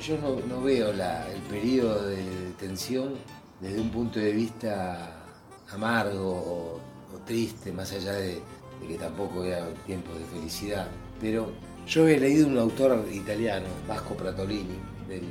Yo 0.05 0.19
no, 0.19 0.61
veo 0.61 0.91
el 0.91 1.43
periodo 1.49 2.09
de 2.09 2.53
tensión 2.59 3.15
desde 3.61 3.81
un 3.81 3.91
punto 3.91 4.19
de 4.19 4.33
vista 4.33 5.23
amargo 5.73 6.33
o, 6.33 6.81
triste, 7.25 7.71
más 7.71 7.93
allá 7.93 8.15
de, 8.15 8.41
de, 8.81 8.89
que 8.89 8.99
tampoco 8.99 9.45
era 9.45 9.65
tiempo 9.87 10.13
de 10.15 10.25
felicidad. 10.25 10.89
Pero 11.21 11.53
yo 11.87 12.09
he 12.09 12.19
leído 12.19 12.49
un 12.49 12.59
autor 12.59 13.07
italiano, 13.13 13.69
Vasco 13.87 14.17
Pratolini, 14.17 14.81
de 15.07 15.23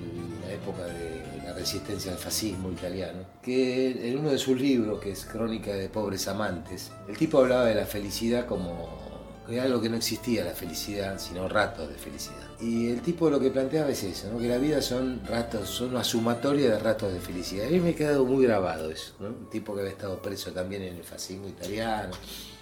la 0.45 0.53
época 0.53 0.85
de 0.85 1.20
resistencia 1.61 2.11
al 2.11 2.17
fascismo 2.17 2.71
italiano, 2.71 3.19
que 3.41 4.09
en 4.09 4.17
uno 4.17 4.31
de 4.31 4.37
sus 4.37 4.59
libros, 4.59 4.99
que 4.99 5.11
es 5.11 5.25
Crónica 5.25 5.71
de 5.73 5.89
Pobres 5.89 6.27
Amantes, 6.27 6.91
el 7.07 7.17
tipo 7.17 7.37
hablaba 7.37 7.65
de 7.65 7.75
la 7.75 7.85
felicidad 7.85 8.47
como 8.47 8.99
que 9.47 9.59
algo 9.59 9.81
que 9.81 9.89
no 9.89 9.97
existía 9.97 10.43
la 10.43 10.51
felicidad, 10.51 11.19
sino 11.19 11.47
ratos 11.47 11.89
de 11.89 11.95
felicidad. 11.95 12.47
Y 12.59 12.89
el 12.89 13.01
tipo 13.01 13.29
lo 13.29 13.39
que 13.39 13.49
planteaba 13.49 13.89
es 13.89 14.03
eso, 14.03 14.37
que 14.37 14.47
la 14.47 14.57
vida 14.57 14.81
son 14.81 15.21
ratos, 15.25 15.69
son 15.69 15.89
una 15.89 16.03
sumatoria 16.03 16.71
de 16.71 16.79
ratos 16.79 17.13
de 17.13 17.19
felicidad. 17.19 17.67
A 17.67 17.69
mí 17.69 17.79
me 17.79 17.89
ha 17.89 17.95
quedado 17.95 18.25
muy 18.25 18.45
grabado 18.45 18.89
eso, 18.89 19.13
un 19.19 19.49
tipo 19.49 19.73
que 19.73 19.81
había 19.81 19.91
estado 19.91 20.21
preso 20.21 20.51
también 20.51 20.81
en 20.83 20.95
el 20.95 21.03
fascismo 21.03 21.47
italiano. 21.47 22.13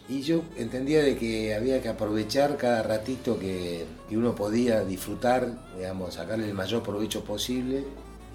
Y 0.10 0.22
yo 0.22 0.42
entendía 0.58 1.04
de 1.04 1.16
que 1.16 1.54
había 1.54 1.82
que 1.82 1.90
aprovechar 1.90 2.58
cada 2.58 2.82
ratito 2.82 3.38
que, 3.38 3.86
que 4.10 4.18
uno 4.18 4.34
podía 4.34 4.84
disfrutar, 4.84 5.48
digamos, 5.78 6.16
sacarle 6.16 6.48
el 6.48 6.56
mayor 6.56 6.82
provecho 6.82 7.24
posible 7.24 7.84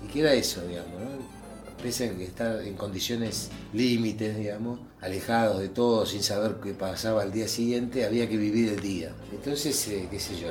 y 0.05 0.13
que 0.13 0.21
era 0.21 0.35
eso, 0.35 0.63
digamos, 0.67 0.93
¿no? 0.93 1.35
Pese 1.83 2.09
a 2.09 2.17
que 2.17 2.25
estar 2.25 2.63
en 2.63 2.75
condiciones 2.75 3.51
límites, 3.73 4.37
digamos, 4.39 4.81
alejados 5.01 5.61
de 5.61 5.69
todo, 5.69 6.07
sin 6.07 6.23
saber 6.23 6.57
qué 6.63 6.73
pasaba 6.73 7.23
al 7.23 7.33
día 7.33 7.49
siguiente, 7.49 8.05
había 8.05 8.29
que 8.29 8.37
vivir 8.37 8.71
el 8.71 8.81
día. 8.81 9.13
Entonces, 9.33 9.87
eh, 9.89 10.09
qué 10.11 10.19
sé 10.19 10.39
yo, 10.39 10.49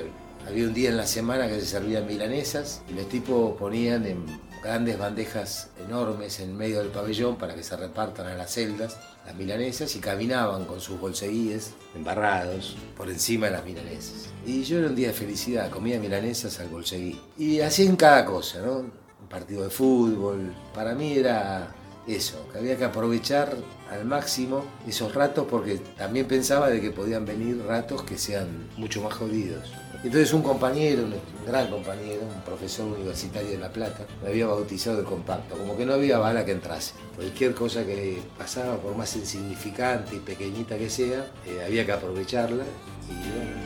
había 0.47 0.67
un 0.67 0.73
día 0.73 0.89
en 0.89 0.97
la 0.97 1.07
semana 1.07 1.47
que 1.47 1.59
se 1.59 1.65
servían 1.65 2.05
milanesas 2.05 2.81
y 2.89 2.93
los 2.93 3.07
tipos 3.09 3.57
ponían 3.57 4.05
en 4.05 4.25
grandes 4.61 4.97
bandejas 4.97 5.69
enormes 5.85 6.39
en 6.39 6.55
medio 6.55 6.79
del 6.79 6.89
pabellón 6.89 7.37
para 7.37 7.55
que 7.55 7.63
se 7.63 7.75
repartan 7.75 8.27
a 8.27 8.35
las 8.35 8.53
celdas 8.53 8.97
las 9.25 9.35
milanesas 9.35 9.95
y 9.95 9.99
caminaban 9.99 10.65
con 10.65 10.79
sus 10.81 10.99
bolseguíes 10.99 11.71
embarrados 11.95 12.75
por 12.95 13.09
encima 13.09 13.47
de 13.47 13.53
las 13.53 13.65
milanesas. 13.65 14.29
Y 14.45 14.63
yo 14.63 14.79
era 14.79 14.87
un 14.87 14.95
día 14.95 15.07
de 15.07 15.13
felicidad, 15.13 15.69
comía 15.69 15.99
milanesas 15.99 16.59
al 16.59 16.67
bolseguí. 16.67 17.19
Y 17.37 17.61
así 17.61 17.85
en 17.85 17.95
cada 17.95 18.25
cosa, 18.25 18.61
¿no? 18.61 19.02
Partido 19.33 19.63
de 19.63 19.71
fútbol. 19.71 20.53
Para 20.75 20.93
mí 20.93 21.17
era 21.17 21.67
eso, 22.05 22.47
que 22.51 22.59
había 22.59 22.77
que 22.77 22.83
aprovechar 22.83 23.55
al 23.89 24.05
máximo 24.05 24.63
esos 24.87 25.15
ratos 25.15 25.47
porque 25.49 25.77
también 25.97 26.27
pensaba 26.27 26.69
de 26.69 26.79
que 26.79 26.91
podían 26.91 27.25
venir 27.25 27.63
ratos 27.65 28.03
que 28.03 28.17
sean 28.19 28.69
mucho 28.77 29.01
más 29.01 29.13
jodidos. 29.15 29.71
Entonces 30.03 30.33
un 30.33 30.43
compañero, 30.43 31.03
un 31.03 31.15
gran 31.47 31.67
compañero, 31.71 32.21
un 32.23 32.41
profesor 32.41 32.85
universitario 32.85 33.51
de 33.51 33.57
La 33.57 33.71
Plata, 33.71 34.05
me 34.21 34.29
había 34.29 34.45
bautizado 34.45 34.97
de 34.97 35.03
compacto, 35.03 35.57
como 35.57 35.75
que 35.75 35.85
no 35.85 35.93
había 35.93 36.19
bala 36.19 36.45
que 36.45 36.51
entrase. 36.51 36.93
Cualquier 37.15 37.55
cosa 37.55 37.85
que 37.85 38.21
pasaba, 38.37 38.75
por 38.77 38.95
más 38.95 39.15
insignificante 39.15 40.17
y 40.17 40.19
pequeñita 40.19 40.77
que 40.77 40.89
sea, 40.89 41.31
eh, 41.47 41.63
había 41.65 41.85
que 41.85 41.93
aprovecharla 41.93 42.65
y 43.09 43.13
bueno. 43.13 43.62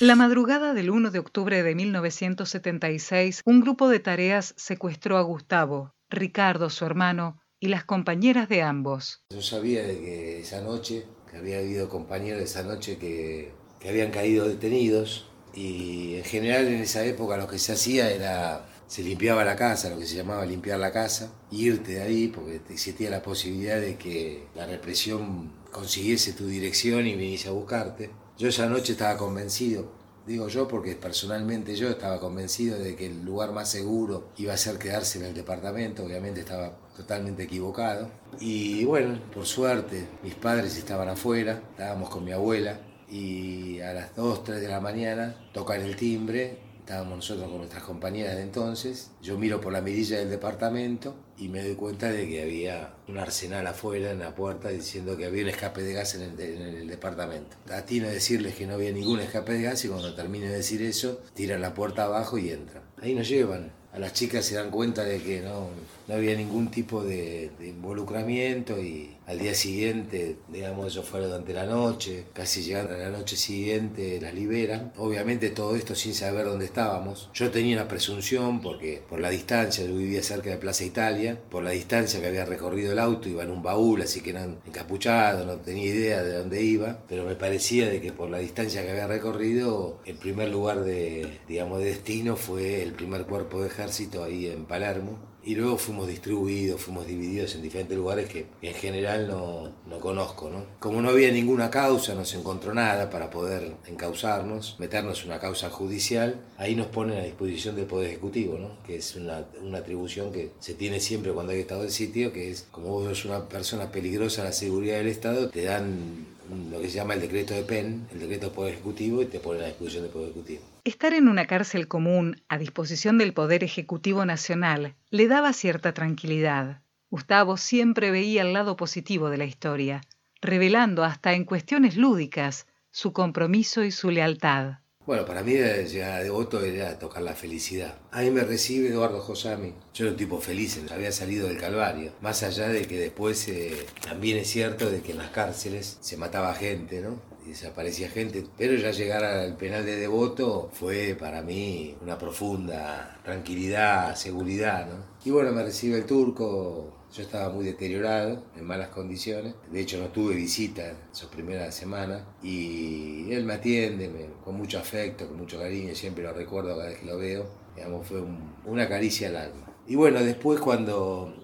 La 0.00 0.14
madrugada 0.14 0.74
del 0.74 0.90
1 0.90 1.10
de 1.10 1.18
octubre 1.18 1.60
de 1.64 1.74
1976, 1.74 3.42
un 3.44 3.60
grupo 3.60 3.88
de 3.88 3.98
tareas 3.98 4.54
secuestró 4.56 5.18
a 5.18 5.22
Gustavo, 5.22 5.92
Ricardo, 6.08 6.70
su 6.70 6.84
hermano, 6.84 7.40
y 7.58 7.66
las 7.66 7.84
compañeras 7.84 8.48
de 8.48 8.62
ambos. 8.62 9.24
Yo 9.30 9.42
sabía 9.42 9.82
que 9.82 10.38
esa 10.38 10.60
noche, 10.60 11.04
que 11.28 11.38
había 11.38 11.58
habido 11.58 11.88
compañeros 11.88 12.40
esa 12.42 12.62
noche 12.62 12.96
que, 12.96 13.52
que 13.80 13.88
habían 13.88 14.12
caído 14.12 14.46
detenidos, 14.46 15.26
y 15.52 16.14
en 16.14 16.24
general 16.24 16.68
en 16.68 16.80
esa 16.80 17.04
época 17.04 17.36
lo 17.36 17.48
que 17.48 17.58
se 17.58 17.72
hacía 17.72 18.08
era 18.08 18.68
se 18.86 19.02
limpiaba 19.02 19.44
la 19.44 19.56
casa, 19.56 19.90
lo 19.90 19.98
que 19.98 20.06
se 20.06 20.14
llamaba 20.14 20.46
limpiar 20.46 20.78
la 20.78 20.92
casa, 20.92 21.32
irte 21.50 21.94
de 21.94 22.02
ahí 22.02 22.28
porque 22.28 22.60
existía 22.70 23.10
la 23.10 23.22
posibilidad 23.22 23.80
de 23.80 23.96
que 23.96 24.44
la 24.54 24.64
represión 24.66 25.52
consiguiese 25.72 26.34
tu 26.34 26.46
dirección 26.46 27.06
y 27.06 27.16
viniese 27.16 27.48
a 27.48 27.52
buscarte. 27.52 28.10
Yo 28.38 28.46
esa 28.46 28.68
noche 28.68 28.92
estaba 28.92 29.16
convencido, 29.16 29.90
digo 30.24 30.46
yo 30.46 30.68
porque 30.68 30.94
personalmente 30.94 31.74
yo 31.74 31.88
estaba 31.88 32.20
convencido 32.20 32.78
de 32.78 32.94
que 32.94 33.06
el 33.06 33.24
lugar 33.24 33.50
más 33.50 33.68
seguro 33.68 34.28
iba 34.36 34.54
a 34.54 34.56
ser 34.56 34.78
quedarse 34.78 35.18
en 35.18 35.24
el 35.24 35.34
departamento, 35.34 36.04
obviamente 36.04 36.42
estaba 36.42 36.70
totalmente 36.96 37.42
equivocado. 37.42 38.08
Y 38.38 38.84
bueno, 38.84 39.18
por 39.34 39.44
suerte, 39.44 40.06
mis 40.22 40.36
padres 40.36 40.76
estaban 40.76 41.08
afuera, 41.08 41.60
estábamos 41.72 42.10
con 42.10 42.24
mi 42.24 42.30
abuela 42.30 42.78
y 43.10 43.80
a 43.80 43.92
las 43.92 44.14
2, 44.14 44.44
3 44.44 44.60
de 44.60 44.68
la 44.68 44.80
mañana 44.80 45.48
tocan 45.52 45.80
el 45.80 45.96
timbre, 45.96 46.60
estábamos 46.88 47.16
nosotros 47.16 47.48
con 47.48 47.58
nuestras 47.58 47.82
compañeras 47.82 48.36
de 48.36 48.42
entonces, 48.42 49.10
yo 49.20 49.36
miro 49.36 49.60
por 49.60 49.74
la 49.74 49.82
mirilla 49.82 50.20
del 50.20 50.30
departamento 50.30 51.14
y 51.36 51.48
me 51.48 51.62
doy 51.62 51.74
cuenta 51.74 52.10
de 52.10 52.26
que 52.26 52.42
había 52.42 52.94
un 53.08 53.18
arsenal 53.18 53.66
afuera 53.66 54.10
en 54.10 54.20
la 54.20 54.34
puerta 54.34 54.70
diciendo 54.70 55.14
que 55.18 55.26
había 55.26 55.42
un 55.42 55.50
escape 55.50 55.82
de 55.82 55.92
gas 55.92 56.14
en 56.14 56.22
el, 56.22 56.40
en 56.40 56.62
el 56.62 56.88
departamento. 56.88 57.58
Atino 57.70 58.08
decirles 58.08 58.54
que 58.54 58.66
no 58.66 58.72
había 58.72 58.90
ningún 58.90 59.20
escape 59.20 59.52
de 59.52 59.62
gas 59.64 59.84
y 59.84 59.88
cuando 59.88 60.14
termine 60.14 60.48
de 60.48 60.56
decir 60.56 60.80
eso, 60.80 61.20
tiran 61.34 61.60
la 61.60 61.74
puerta 61.74 62.04
abajo 62.04 62.38
y 62.38 62.48
entran. 62.48 62.82
Ahí 63.02 63.14
nos 63.14 63.28
llevan 63.28 63.70
a 63.92 63.98
las 63.98 64.12
chicas 64.12 64.44
se 64.44 64.54
dan 64.54 64.70
cuenta 64.70 65.04
de 65.04 65.20
que 65.20 65.40
no, 65.40 65.68
no 66.08 66.14
había 66.14 66.34
ningún 66.34 66.70
tipo 66.70 67.04
de, 67.04 67.50
involucramiento 67.60 68.80
y 68.80 69.14
al 69.26 69.38
día 69.38 69.54
siguiente, 69.54 70.36
digamos, 70.48 70.86
eso 70.86 71.02
fue 71.02 71.20
durante 71.20 71.52
la 71.52 71.66
noche, 71.66 72.24
casi 72.32 72.62
llegando 72.62 72.94
a 72.94 72.96
la 72.96 73.10
noche 73.10 73.36
siguiente 73.36 74.18
las 74.20 74.32
liberan. 74.32 74.92
Obviamente 74.96 75.50
todo 75.50 75.76
esto 75.76 75.94
sin 75.94 76.14
saber 76.14 76.46
dónde 76.46 76.64
estábamos. 76.64 77.28
Yo 77.34 77.50
tenía 77.50 77.76
una 77.76 77.88
presunción 77.88 78.62
porque 78.62 79.02
por 79.06 79.20
la 79.20 79.28
distancia, 79.28 79.84
yo 79.84 79.94
vivía 79.94 80.22
cerca 80.22 80.48
de 80.48 80.56
Plaza 80.56 80.84
Italia, 80.84 81.38
por 81.50 81.62
la 81.62 81.70
distancia 81.70 82.20
que 82.20 82.26
había 82.28 82.46
recorrido 82.46 82.92
el 82.92 82.98
auto 82.98 83.28
iba 83.28 83.42
en 83.42 83.50
un 83.50 83.62
baúl, 83.62 84.00
así 84.00 84.22
que 84.22 84.30
eran 84.30 84.60
encapuchados, 84.66 85.44
no 85.44 85.56
tenía 85.56 85.84
idea 85.84 86.22
de 86.22 86.38
dónde 86.38 86.62
iba, 86.62 87.00
pero 87.06 87.24
me 87.24 87.34
parecía 87.34 87.86
de 87.86 88.00
que 88.00 88.12
por 88.12 88.30
la 88.30 88.38
distancia 88.38 88.82
que 88.82 88.92
había 88.92 89.06
recorrido, 89.06 90.00
el 90.06 90.16
primer 90.16 90.48
lugar 90.48 90.84
de, 90.84 91.38
digamos, 91.46 91.80
de 91.80 91.86
destino 91.86 92.36
fue 92.36 92.82
el 92.82 92.92
primer 92.94 93.26
cuerpo 93.26 93.60
de 93.60 93.66
ejército 93.66 94.24
ahí 94.24 94.46
en 94.46 94.64
Palermo 94.64 95.28
y 95.48 95.54
luego 95.54 95.78
fuimos 95.78 96.06
distribuidos, 96.06 96.78
fuimos 96.78 97.06
divididos 97.06 97.54
en 97.54 97.62
diferentes 97.62 97.96
lugares 97.96 98.28
que 98.28 98.44
en 98.60 98.74
general 98.74 99.26
no, 99.26 99.72
no, 99.88 99.98
conozco. 99.98 100.50
¿no? 100.50 100.66
Como 100.78 101.00
no 101.00 101.08
había 101.08 101.32
ninguna 101.32 101.70
causa, 101.70 102.14
no 102.14 102.26
se 102.26 102.36
encontró 102.36 102.74
nada 102.74 103.08
para 103.08 103.30
poder 103.30 103.72
encauzarnos, 103.86 104.76
meternos 104.78 105.22
en 105.22 105.28
una 105.28 105.40
causa 105.40 105.70
judicial, 105.70 106.38
ahí 106.58 106.76
nos 106.76 106.88
ponen 106.88 107.18
a 107.18 107.22
disposición 107.22 107.76
del 107.76 107.86
Poder 107.86 108.10
Ejecutivo, 108.10 108.58
¿no? 108.58 108.72
que 108.86 108.96
es 108.96 109.16
una, 109.16 109.46
una 109.62 109.78
atribución 109.78 110.32
que 110.32 110.50
se 110.60 110.74
tiene 110.74 111.00
siempre 111.00 111.32
cuando 111.32 111.52
hay 111.52 111.60
estado 111.60 111.80
del 111.80 111.92
sitio, 111.92 112.30
que 112.30 112.50
es 112.50 112.66
como 112.70 112.88
vos 112.88 113.06
sos 113.06 113.24
una 113.24 113.48
persona 113.48 113.90
peligrosa 113.90 114.42
a 114.42 114.44
la 114.44 114.52
seguridad 114.52 114.98
del 114.98 115.08
Estado, 115.08 115.48
te 115.48 115.62
dan 115.62 116.26
lo 116.70 116.78
que 116.78 116.90
se 116.90 116.96
llama 116.96 117.14
el 117.14 117.22
decreto 117.22 117.54
de 117.54 117.62
PEN, 117.62 118.06
el 118.12 118.20
decreto 118.20 118.48
del 118.48 118.54
Poder 118.54 118.74
Ejecutivo, 118.74 119.22
y 119.22 119.26
te 119.26 119.40
ponen 119.40 119.62
a 119.62 119.66
disposición 119.68 120.02
del 120.02 120.12
Poder 120.12 120.28
Ejecutivo. 120.28 120.60
Estar 120.88 121.12
en 121.12 121.28
una 121.28 121.46
cárcel 121.46 121.86
común 121.86 122.42
a 122.48 122.56
disposición 122.56 123.18
del 123.18 123.34
Poder 123.34 123.62
Ejecutivo 123.62 124.24
Nacional 124.24 124.94
le 125.10 125.28
daba 125.28 125.52
cierta 125.52 125.92
tranquilidad. 125.92 126.80
Gustavo 127.10 127.58
siempre 127.58 128.10
veía 128.10 128.40
el 128.40 128.54
lado 128.54 128.74
positivo 128.78 129.28
de 129.28 129.36
la 129.36 129.44
historia, 129.44 130.00
revelando 130.40 131.04
hasta 131.04 131.34
en 131.34 131.44
cuestiones 131.44 131.98
lúdicas 131.98 132.66
su 132.90 133.12
compromiso 133.12 133.84
y 133.84 133.90
su 133.90 134.10
lealtad. 134.10 134.78
Bueno, 135.04 135.26
para 135.26 135.42
mí 135.42 135.52
llegar 135.52 136.12
a 136.12 136.22
Devoto 136.22 136.64
era 136.64 136.98
tocar 136.98 137.22
la 137.22 137.34
felicidad. 137.34 137.98
A 138.10 138.22
mí 138.22 138.30
me 138.30 138.44
recibe 138.44 138.88
Eduardo 138.88 139.20
Josami. 139.20 139.74
Yo 139.92 140.06
era 140.06 140.12
un 140.12 140.18
tipo 140.18 140.40
feliz, 140.40 140.80
había 140.90 141.12
salido 141.12 141.48
del 141.48 141.58
Calvario. 141.58 142.12
Más 142.22 142.42
allá 142.42 142.68
de 142.68 142.86
que 142.86 142.98
después 142.98 143.46
eh, 143.48 143.86
también 144.00 144.38
es 144.38 144.48
cierto 144.48 144.90
de 144.90 145.02
que 145.02 145.12
en 145.12 145.18
las 145.18 145.30
cárceles 145.32 145.98
se 146.00 146.16
mataba 146.16 146.54
gente, 146.54 147.02
¿no? 147.02 147.27
Desaparecía 147.48 148.10
gente. 148.10 148.44
Pero 148.56 148.74
ya 148.74 148.90
llegar 148.90 149.24
al 149.24 149.56
penal 149.56 149.84
de 149.84 149.96
Devoto 149.96 150.70
fue 150.72 151.16
para 151.18 151.42
mí 151.42 151.96
una 152.02 152.18
profunda 152.18 153.18
tranquilidad, 153.24 154.14
seguridad, 154.16 154.86
¿no? 154.86 155.04
Y 155.24 155.30
bueno, 155.30 155.52
me 155.52 155.62
recibe 155.62 155.98
el 155.98 156.06
turco, 156.06 156.92
yo 157.12 157.22
estaba 157.22 157.50
muy 157.50 157.64
deteriorado, 157.64 158.44
en 158.56 158.64
malas 158.64 158.88
condiciones. 158.88 159.54
De 159.72 159.80
hecho, 159.80 159.98
no 159.98 160.08
tuve 160.08 160.34
visita 160.34 160.94
sus 161.12 161.28
primeras 161.28 161.74
semanas. 161.74 162.22
Y 162.42 163.32
él 163.32 163.44
me 163.44 163.54
atiende 163.54 164.10
con 164.44 164.56
mucho 164.56 164.78
afecto, 164.78 165.26
con 165.26 165.38
mucho 165.38 165.58
cariño. 165.58 165.94
Siempre 165.94 166.24
lo 166.24 166.32
recuerdo 166.32 166.76
cada 166.76 166.90
vez 166.90 166.98
que 166.98 167.06
lo 167.06 167.16
veo. 167.16 167.46
Digamos, 167.74 168.06
fue 168.06 168.22
una 168.66 168.88
caricia 168.88 169.28
al 169.28 169.36
alma. 169.36 169.74
Y 169.86 169.94
bueno, 169.94 170.22
después 170.22 170.60
cuando 170.60 171.34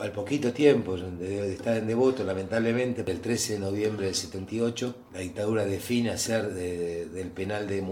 al 0.00 0.12
poquito 0.12 0.52
tiempo 0.52 0.96
de, 0.96 1.52
estar 1.52 1.76
en 1.76 1.86
Devoto, 1.86 2.24
lamentablemente, 2.24 3.04
el 3.10 3.20
13 3.20 3.54
de 3.54 3.58
noviembre 3.58 4.06
del 4.06 4.14
78, 4.14 4.94
la 5.12 5.20
dictadura 5.20 5.64
define 5.64 6.10
hacer 6.10 6.52
del 6.52 7.30
penal 7.30 7.66
de, 7.66 7.82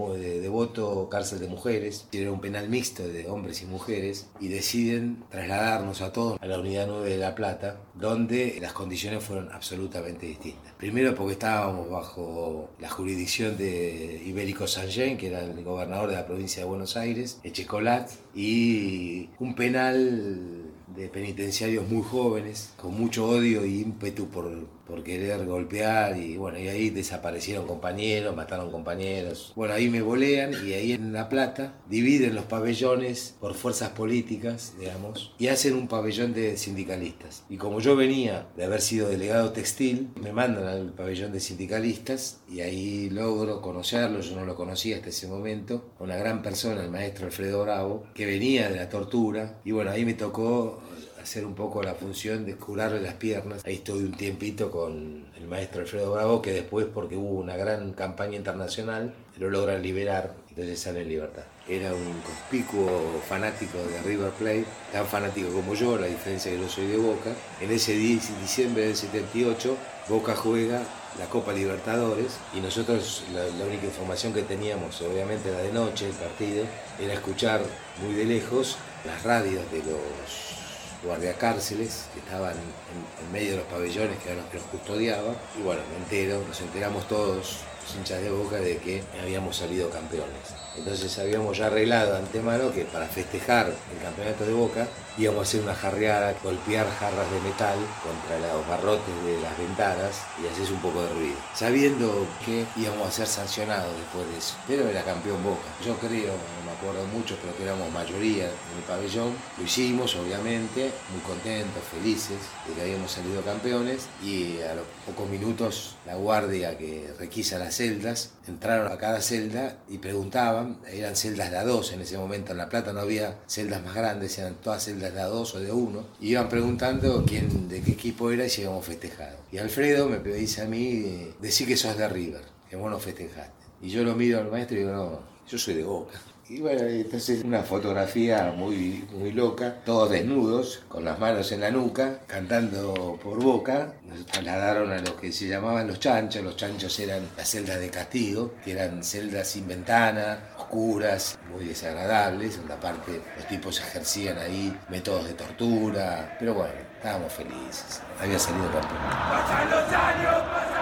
Devoto 0.41 1.07
cárcel 1.09 1.39
de 1.39 1.47
mujeres. 1.47 2.07
Era 2.11 2.31
un 2.31 2.41
penal 2.41 2.69
mixto 2.69 3.07
de 3.07 3.27
hombres 3.27 3.61
y 3.61 3.65
mujeres 3.65 4.27
y 4.39 4.47
deciden 4.47 5.23
trasladarnos 5.29 6.01
a 6.01 6.11
todos 6.11 6.39
a 6.41 6.45
la 6.45 6.59
unidad 6.59 6.87
9 6.87 7.09
de 7.09 7.17
La 7.17 7.35
Plata, 7.35 7.77
donde 7.93 8.57
las 8.61 8.73
condiciones 8.73 9.23
fueron 9.23 9.49
absolutamente 9.51 10.25
distintas. 10.25 10.73
Primero 10.77 11.15
porque 11.15 11.33
estábamos 11.33 11.89
bajo 11.89 12.69
la 12.79 12.89
jurisdicción 12.89 13.57
de 13.57 14.21
Ibérico 14.25 14.67
Sangén, 14.67 15.17
que 15.17 15.27
era 15.27 15.41
el 15.41 15.63
gobernador 15.63 16.09
de 16.09 16.15
la 16.15 16.25
provincia 16.25 16.63
de 16.63 16.69
Buenos 16.69 16.97
Aires, 16.97 17.39
Echecolat, 17.43 18.09
y 18.33 19.29
un 19.39 19.55
penal 19.55 20.70
de 20.95 21.07
penitenciarios 21.07 21.87
muy 21.89 22.03
jóvenes, 22.03 22.73
con 22.77 22.93
mucho 22.99 23.27
odio 23.27 23.65
y 23.65 23.81
ímpetu 23.81 24.27
por, 24.27 24.51
por 24.85 25.03
querer 25.03 25.45
golpear 25.45 26.17
y 26.17 26.37
bueno, 26.37 26.59
y 26.59 26.67
ahí 26.67 26.89
desaparecieron 26.89 27.67
compañeros, 27.67 28.35
mataron 28.35 28.71
compañeros. 28.71 29.53
Bueno, 29.55 29.73
ahí 29.73 29.89
me 29.89 30.01
bolean 30.01 30.53
y 30.65 30.73
ahí 30.73 30.91
en 30.93 31.13
La 31.13 31.29
Plata 31.29 31.75
dividen 31.89 32.35
los 32.35 32.45
pabellones 32.45 33.35
por 33.39 33.53
fuerzas 33.53 33.89
políticas, 33.89 34.73
digamos, 34.79 35.33
y 35.37 35.47
hacen 35.47 35.75
un 35.75 35.87
pabellón 35.87 36.33
de 36.33 36.57
sindicalistas. 36.57 37.43
Y 37.49 37.57
como 37.57 37.79
yo 37.79 37.95
venía 37.95 38.47
de 38.55 38.65
haber 38.65 38.81
sido 38.81 39.09
delegado 39.09 39.51
textil, 39.51 40.09
me 40.21 40.31
mandan 40.31 40.65
al 40.65 40.93
pabellón 40.93 41.31
de 41.31 41.39
sindicalistas 41.39 42.41
y 42.49 42.61
ahí 42.61 43.09
logro 43.09 43.61
conocerlo, 43.61 44.21
yo 44.21 44.35
no 44.35 44.45
lo 44.45 44.55
conocía 44.55 44.97
hasta 44.97 45.09
ese 45.09 45.27
momento, 45.27 45.91
una 45.99 46.15
gran 46.15 46.41
persona, 46.41 46.83
el 46.83 46.91
maestro 46.91 47.25
Alfredo 47.25 47.63
Bravo, 47.63 48.03
que 48.13 48.25
venía 48.25 48.69
de 48.69 48.77
la 48.77 48.89
tortura 48.89 49.59
y 49.63 49.71
bueno, 49.71 49.91
ahí 49.91 50.05
me 50.05 50.13
tocó 50.13 50.81
hacer 51.21 51.45
un 51.45 51.55
poco 51.55 51.81
la 51.83 51.95
función 51.95 52.45
de 52.45 52.55
curarle 52.55 53.01
las 53.01 53.13
piernas. 53.15 53.63
Ahí 53.65 53.75
estuve 53.75 53.99
un 53.99 54.13
tiempito 54.13 54.71
con 54.71 55.25
el 55.37 55.47
maestro 55.47 55.81
Alfredo 55.81 56.13
Bravo, 56.13 56.41
que 56.41 56.51
después, 56.51 56.87
porque 56.93 57.15
hubo 57.15 57.39
una 57.39 57.55
gran 57.55 57.93
campaña 57.93 58.37
internacional, 58.37 59.13
lo 59.37 59.49
logran 59.49 59.81
liberar, 59.81 60.33
entonces 60.49 60.79
sale 60.79 61.01
en 61.01 61.09
libertad. 61.09 61.43
Era 61.67 61.93
un 61.93 62.21
conspicuo 62.21 63.21
fanático 63.27 63.77
de 63.77 64.01
River 64.01 64.31
Plate, 64.31 64.65
tan 64.91 65.05
fanático 65.05 65.49
como 65.51 65.73
yo, 65.73 65.97
la 65.97 66.07
diferencia 66.07 66.51
que 66.51 66.59
yo 66.59 66.69
soy 66.69 66.87
de 66.87 66.97
Boca. 66.97 67.31
En 67.59 67.71
ese 67.71 67.93
diciembre 67.93 68.87
del 68.87 68.95
78, 68.95 69.77
Boca 70.09 70.35
juega 70.35 70.83
la 71.19 71.25
Copa 71.25 71.53
Libertadores 71.53 72.37
y 72.55 72.61
nosotros 72.61 73.23
la, 73.33 73.43
la, 73.45 73.65
única 73.65 73.85
información 73.85 74.33
que 74.33 74.43
teníamos, 74.43 75.01
obviamente 75.01 75.49
era 75.49 75.59
de 75.59 75.73
noche, 75.73 76.07
el 76.07 76.13
partido, 76.13 76.65
era 76.99 77.13
escuchar 77.13 77.61
muy 78.01 78.13
de 78.15 78.25
lejos 78.25 78.77
las 79.05 79.23
radios 79.23 79.69
de 79.71 79.79
los 79.79 80.60
guardiacárceles 81.03 82.05
que 82.13 82.19
estaban 82.19 82.53
en, 82.53 83.31
medio 83.31 83.51
de 83.51 83.57
los 83.57 83.65
pabellones 83.65 84.17
que 84.19 84.29
eran 84.29 84.43
los 84.43 84.51
que 84.51 84.57
los 84.57 84.67
custodiaban. 84.67 85.35
Y 85.57 85.61
bueno, 85.61 85.81
me 85.91 85.97
entero, 85.97 86.43
nos 86.47 86.59
enteramos 86.61 87.07
todos, 87.07 87.61
los 87.83 87.95
hinchas 87.95 88.21
de 88.21 88.29
boca, 88.29 88.57
de 88.57 88.77
que 88.77 89.03
habíamos 89.21 89.57
salido 89.57 89.89
campeones. 89.89 90.61
Entonces 90.77 91.17
habíamos 91.19 91.57
ya 91.57 91.67
arreglado 91.67 92.15
antemano 92.15 92.71
que 92.71 92.85
para 92.85 93.05
festejar 93.05 93.67
el 93.67 94.01
campeonato 94.01 94.45
de 94.45 94.53
Boca 94.53 94.87
íbamos 95.17 95.39
a 95.39 95.43
hacer 95.43 95.61
una 95.61 95.75
jarreada, 95.75 96.33
golpear 96.41 96.87
jarras 96.97 97.29
de 97.29 97.41
metal 97.41 97.77
contra 98.01 98.39
los 98.39 98.65
barrotes 98.67 99.25
de 99.25 99.41
las 99.41 99.57
ventanas 99.57 100.21
y 100.41 100.47
hacer 100.47 100.73
un 100.73 100.81
poco 100.81 101.03
de 101.03 101.09
ruido, 101.09 101.35
sabiendo 101.53 102.25
que 102.45 102.65
íbamos 102.77 103.07
a 103.07 103.11
ser 103.11 103.27
sancionados 103.27 103.93
después 103.97 104.25
de 104.31 104.37
eso. 104.37 104.55
Pero 104.65 104.87
era 104.87 105.03
campeón 105.03 105.43
Boca. 105.43 105.67
Yo 105.85 105.97
creo, 105.97 106.31
no 106.31 106.65
me 106.65 106.71
acuerdo 106.71 107.05
mucho, 107.07 107.35
pero 107.41 107.55
que 107.57 107.63
éramos 107.63 107.91
mayoría 107.91 108.45
en 108.45 108.77
el 108.77 108.83
pabellón. 108.87 109.33
Lo 109.57 109.63
hicimos, 109.65 110.15
obviamente, 110.15 110.91
muy 111.11 111.21
contentos, 111.21 111.83
felices 111.91 112.37
de 112.67 112.73
que 112.73 112.81
habíamos 112.81 113.11
salido 113.11 113.41
campeones 113.41 114.07
y 114.23 114.61
a 114.61 114.75
los 114.75 114.85
pocos 115.05 115.29
minutos 115.29 115.95
la 116.05 116.15
guardia 116.15 116.77
que 116.77 117.13
requisa 117.19 117.59
las 117.59 117.75
celdas 117.75 118.31
entraron 118.47 118.91
a 118.91 118.97
cada 118.97 119.21
celda 119.21 119.77
y 119.87 119.99
preguntaban 119.99 120.79
eran 120.91 121.15
celdas 121.15 121.51
de 121.51 121.57
a 121.57 121.63
dos 121.63 121.91
en 121.93 122.01
ese 122.01 122.17
momento, 122.17 122.51
en 122.51 122.57
La 122.57 122.69
Plata 122.69 122.91
no 122.91 123.01
había 123.01 123.37
celdas 123.47 123.83
más 123.83 123.95
grandes, 123.95 124.37
eran 124.39 124.55
todas 124.55 124.83
celdas 124.83 125.13
de 125.13 125.21
a 125.21 125.25
dos 125.25 125.53
o 125.55 125.59
de 125.59 125.71
uno, 125.71 126.07
iban 126.19 126.49
preguntando 126.49 127.23
quién, 127.25 127.69
de 127.69 127.81
qué 127.81 127.91
equipo 127.91 128.31
era 128.31 128.45
y 128.45 128.49
habíamos 128.49 128.85
festejado. 128.85 129.37
Y 129.51 129.57
Alfredo 129.57 130.07
me 130.09 130.19
dice 130.19 130.61
a 130.61 130.65
mí, 130.65 131.33
decí 131.39 131.65
que 131.65 131.77
sos 131.77 131.97
de 131.97 132.07
River, 132.07 132.41
que 132.69 132.75
vos 132.75 132.89
no 132.89 132.99
festejaste. 132.99 133.51
Y 133.81 133.89
yo 133.89 134.03
lo 134.03 134.15
miro 134.15 134.39
al 134.39 134.49
maestro 134.49 134.77
y 134.77 134.79
digo, 134.81 134.91
no, 134.91 135.19
yo 135.47 135.57
soy 135.57 135.75
de 135.75 135.83
Boca. 135.83 136.19
Y 136.51 136.59
bueno, 136.59 136.81
entonces 136.81 137.45
una 137.45 137.63
fotografía 137.63 138.53
muy, 138.53 139.07
muy 139.13 139.31
loca, 139.31 139.77
todos 139.85 140.09
desnudos, 140.09 140.83
con 140.89 141.05
las 141.05 141.17
manos 141.17 141.49
en 141.53 141.61
la 141.61 141.71
nuca, 141.71 142.19
cantando 142.27 143.17
por 143.23 143.41
boca. 143.41 143.93
Nos 144.03 144.25
trasladaron 144.25 144.91
a 144.91 144.99
lo 144.99 145.15
que 145.15 145.31
se 145.31 145.47
llamaban 145.47 145.87
los 145.87 146.01
chanchos. 146.01 146.43
Los 146.43 146.57
chanchos 146.57 146.99
eran 146.99 147.25
las 147.37 147.47
celdas 147.47 147.79
de 147.79 147.89
castigo, 147.89 148.55
que 148.65 148.73
eran 148.73 149.01
celdas 149.01 149.47
sin 149.47 149.65
ventana, 149.65 150.39
oscuras, 150.57 151.39
muy 151.53 151.63
desagradables. 151.63 152.57
En 152.57 152.67
la 152.67 152.77
parte 152.77 153.21
los 153.37 153.47
tipos 153.47 153.79
ejercían 153.79 154.37
ahí 154.37 154.77
métodos 154.89 155.27
de 155.27 155.35
tortura. 155.35 156.35
Pero 156.37 156.53
bueno, 156.55 156.73
estábamos 156.97 157.31
felices. 157.31 158.01
Había 158.19 158.37
salido 158.37 158.65
campeón. 158.65 158.99
Pasan 158.99 159.69
los 159.69 159.93
años, 159.93 160.41
pasan 160.51 160.80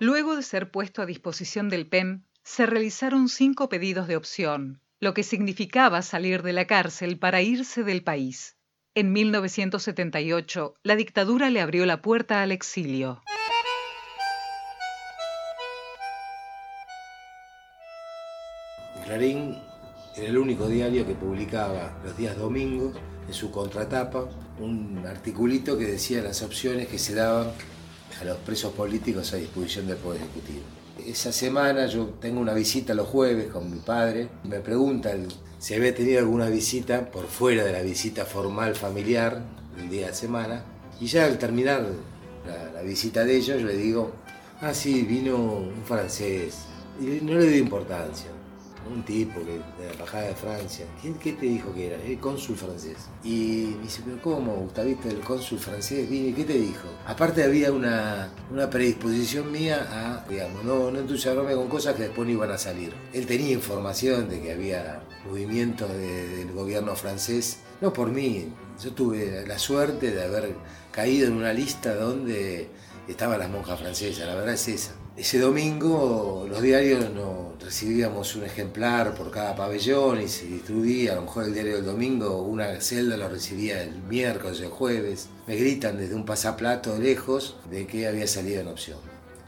Luego 0.00 0.36
de 0.36 0.42
ser 0.42 0.70
puesto 0.70 1.02
a 1.02 1.06
disposición 1.06 1.68
del 1.68 1.88
PEM, 1.88 2.22
se 2.44 2.66
realizaron 2.66 3.28
cinco 3.28 3.68
pedidos 3.68 4.06
de 4.06 4.16
opción, 4.16 4.80
lo 5.00 5.12
que 5.12 5.24
significaba 5.24 6.02
salir 6.02 6.42
de 6.42 6.52
la 6.52 6.68
cárcel 6.68 7.18
para 7.18 7.42
irse 7.42 7.82
del 7.82 8.04
país. 8.04 8.56
En 8.94 9.12
1978, 9.12 10.74
la 10.84 10.94
dictadura 10.94 11.50
le 11.50 11.60
abrió 11.60 11.84
la 11.84 12.00
puerta 12.00 12.42
al 12.42 12.52
exilio. 12.52 13.22
Clarín 19.04 19.58
era 20.16 20.28
el 20.28 20.38
único 20.38 20.68
diario 20.68 21.06
que 21.06 21.14
publicaba 21.14 21.98
los 22.04 22.16
días 22.16 22.36
domingos 22.36 22.94
en 23.26 23.34
su 23.34 23.50
contratapa 23.50 24.28
un 24.60 25.04
articulito 25.06 25.76
que 25.76 25.86
decía 25.86 26.22
las 26.22 26.42
opciones 26.42 26.88
que 26.88 26.98
se 26.98 27.14
daban 27.14 27.52
a 28.20 28.24
los 28.24 28.36
presos 28.38 28.72
políticos 28.72 29.32
a 29.32 29.36
disposición 29.36 29.86
del 29.86 29.96
Poder 29.96 30.22
Ejecutivo. 30.22 30.62
Esa 31.06 31.32
semana 31.32 31.86
yo 31.86 32.06
tengo 32.20 32.40
una 32.40 32.52
visita 32.52 32.94
los 32.94 33.08
jueves 33.08 33.48
con 33.48 33.70
mi 33.70 33.78
padre. 33.78 34.28
Me 34.44 34.60
preguntan 34.60 35.28
si 35.58 35.74
había 35.74 35.94
tenido 35.94 36.18
alguna 36.18 36.48
visita 36.48 37.10
por 37.10 37.26
fuera 37.26 37.64
de 37.64 37.72
la 37.72 37.82
visita 37.82 38.24
formal 38.24 38.74
familiar 38.74 39.42
del 39.76 39.88
día 39.88 40.08
de 40.08 40.14
semana. 40.14 40.64
Y 41.00 41.06
ya 41.06 41.24
al 41.24 41.38
terminar 41.38 41.86
la, 42.46 42.72
la 42.72 42.82
visita 42.82 43.24
de 43.24 43.36
ellos, 43.36 43.60
yo 43.60 43.66
le 43.66 43.76
digo, 43.76 44.12
ah, 44.60 44.74
sí, 44.74 45.02
vino 45.02 45.36
un 45.36 45.84
francés. 45.84 46.56
Y 47.00 47.24
no 47.24 47.34
le 47.34 47.46
doy 47.46 47.58
importancia 47.58 48.38
un 48.88 49.02
tipo 49.02 49.40
de 49.40 49.60
la 49.84 49.92
Embajada 49.92 50.24
de 50.24 50.34
Francia. 50.34 50.86
¿Quién, 51.00 51.14
¿Qué 51.14 51.32
te 51.32 51.46
dijo 51.46 51.72
que 51.74 51.88
era? 51.88 52.02
El 52.02 52.18
cónsul 52.18 52.56
francés. 52.56 52.96
Y 53.22 53.74
me 53.76 53.84
dice, 53.84 54.02
pero 54.04 54.20
¿cómo, 54.22 54.54
Gustavito, 54.54 55.08
el 55.08 55.20
cónsul 55.20 55.58
francés? 55.58 56.08
Vine, 56.08 56.34
¿qué 56.34 56.44
te 56.44 56.54
dijo? 56.54 56.88
Aparte 57.06 57.44
había 57.44 57.72
una, 57.72 58.30
una 58.50 58.68
predisposición 58.68 59.50
mía 59.52 59.86
a, 59.90 60.28
digamos, 60.28 60.64
no, 60.64 60.90
no 60.90 60.98
entusiasmarme 60.98 61.54
con 61.54 61.68
cosas 61.68 61.94
que 61.94 62.04
después 62.04 62.26
no 62.26 62.32
iban 62.32 62.50
a 62.50 62.58
salir. 62.58 62.92
Él 63.12 63.26
tenía 63.26 63.52
información 63.52 64.28
de 64.28 64.40
que 64.40 64.52
había 64.52 65.02
movimientos 65.28 65.90
del 65.90 66.52
gobierno 66.52 66.94
francés, 66.96 67.58
no 67.80 67.92
por 67.92 68.10
mí, 68.10 68.48
yo 68.82 68.92
tuve 68.92 69.46
la 69.46 69.58
suerte 69.58 70.10
de 70.10 70.24
haber 70.24 70.54
caído 70.92 71.26
en 71.26 71.34
una 71.34 71.52
lista 71.52 71.94
donde 71.94 72.68
estaban 73.06 73.38
las 73.38 73.50
monjas 73.50 73.80
francesas, 73.80 74.26
la 74.26 74.34
verdad 74.34 74.54
es 74.54 74.68
esa. 74.68 74.92
Ese 75.18 75.40
domingo 75.40 76.46
los 76.48 76.62
diarios 76.62 77.10
no 77.10 77.54
recibíamos 77.60 78.36
un 78.36 78.44
ejemplar 78.44 79.16
por 79.16 79.32
cada 79.32 79.56
pabellón 79.56 80.22
y 80.22 80.28
se 80.28 80.46
distribuía, 80.46 81.10
a 81.10 81.14
lo 81.16 81.22
mejor 81.22 81.46
el 81.46 81.54
diario 81.54 81.74
del 81.74 81.86
domingo, 81.86 82.42
una 82.42 82.80
celda 82.80 83.16
lo 83.16 83.28
recibía 83.28 83.82
el 83.82 84.00
miércoles, 84.04 84.60
el 84.60 84.68
jueves. 84.68 85.28
Me 85.48 85.56
gritan 85.56 85.98
desde 85.98 86.14
un 86.14 86.24
pasaplato 86.24 86.96
lejos 86.96 87.56
de 87.68 87.88
que 87.88 88.06
había 88.06 88.28
salido 88.28 88.60
en 88.60 88.68
opción. 88.68 88.98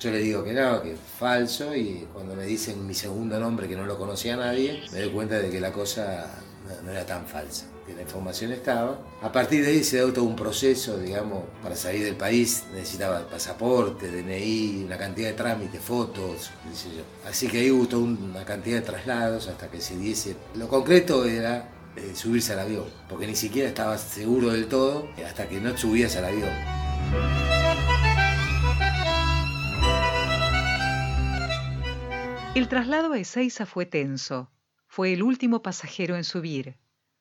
Yo 0.01 0.11
le 0.11 0.19
digo 0.19 0.43
que 0.43 0.55
no, 0.55 0.83
que 0.83 0.95
es 0.95 0.99
falso 1.21 1.73
y 1.77 2.05
cuando 2.13 2.35
me 2.35 2.47
dicen 2.47 2.85
mi 2.85 2.95
segundo 2.95 3.39
nombre 3.39 3.69
que 3.69 3.77
no 3.77 3.87
lo 3.87 3.97
conocía 3.97 4.37
nadie, 4.37 4.83
me 4.93 5.03
doy 5.03 5.11
cuenta 5.11 5.39
de 5.39 5.51
que 5.51 5.61
la 5.61 5.71
cosa 5.71 6.35
no 6.85 6.91
era 6.91 7.07
tan 7.07 7.25
falsa 7.27 7.67
la 7.95 8.03
información 8.03 8.53
estaba. 8.53 8.99
A 9.23 9.33
partir 9.33 9.65
de 9.65 9.73
ahí 9.73 9.85
se 9.85 9.97
dio 9.97 10.13
todo 10.13 10.25
un 10.25 10.37
proceso, 10.37 10.99
digamos, 10.99 11.45
para 11.63 11.77
salir 11.77 12.05
del 12.05 12.17
país 12.17 12.65
necesitaba 12.73 13.27
pasaporte, 13.29 14.11
DNI, 14.11 14.85
una 14.87 14.99
cantidad 14.99 15.29
de 15.29 15.35
trámites, 15.35 15.81
fotos, 15.81 16.51
Así 17.27 17.49
que 17.49 17.59
ahí 17.59 17.71
hubo 17.71 17.87
toda 17.87 18.03
una 18.03 18.45
cantidad 18.45 18.77
de 18.77 18.83
traslados 18.83 19.49
hasta 19.49 19.71
que 19.71 19.81
se 19.81 19.97
diese. 19.97 20.37
Lo 20.55 20.69
concreto 20.69 21.25
era 21.25 21.69
eh, 21.97 22.13
subirse 22.15 22.53
al 22.53 22.61
avión, 22.61 22.87
porque 23.09 23.27
ni 23.27 23.37
siquiera 23.37 23.69
estaba 23.69 23.99
seguro 23.99 24.51
del 24.51 24.69
todo 24.69 25.09
hasta 25.27 25.49
que 25.49 25.61
no 25.61 25.77
subías 25.77 26.17
al 26.17 26.27
avión. 26.27 26.51
El 32.53 32.69
traslado 32.69 33.13
a 33.13 33.19
Ezeiza 33.19 33.65
fue 33.65 33.87
tenso. 33.87 34.51
Fue 34.87 35.13
el 35.13 35.23
último 35.23 35.63
pasajero 35.63 36.17
en 36.17 36.25
subir. 36.25 36.77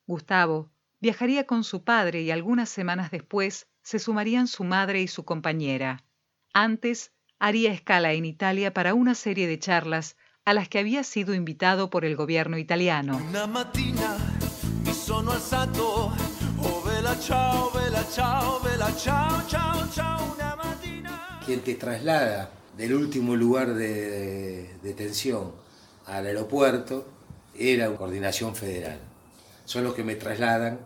Gustavo 0.10 0.72
viajaría 1.00 1.46
con 1.46 1.64
su 1.64 1.84
padre 1.84 2.24
y 2.24 2.32
algunas 2.32 2.68
semanas 2.68 3.12
después 3.12 3.68
se 3.84 4.00
sumarían 4.00 4.48
su 4.48 4.64
madre 4.64 5.04
y 5.04 5.08
su 5.08 5.24
compañera. 5.24 6.04
Antes 6.52 7.14
haría 7.38 7.72
escala 7.72 8.14
en 8.14 8.26
Italia 8.26 8.74
para 8.74 8.96
una 8.96 9.14
serie 9.14 9.46
de 9.46 9.60
charlas 9.60 10.18
a 10.46 10.56
las 10.56 10.68
que 10.68 10.80
había 10.80 11.04
sido 11.04 11.36
invitado 11.36 11.92
por 11.92 12.06
el 12.06 12.16
gobierno 12.16 12.58
italiano. 12.58 13.22
Quien 21.46 21.62
te 21.62 21.76
traslada 21.76 22.52
del 22.76 22.94
último 22.96 23.36
lugar 23.36 23.76
de 23.76 24.74
detención 24.82 25.52
al 26.08 26.26
aeropuerto 26.26 27.08
era 27.54 27.96
Coordinación 27.96 28.56
Federal 28.56 29.09
son 29.70 29.84
los 29.84 29.94
que 29.94 30.04
me 30.04 30.16
trasladan 30.16 30.80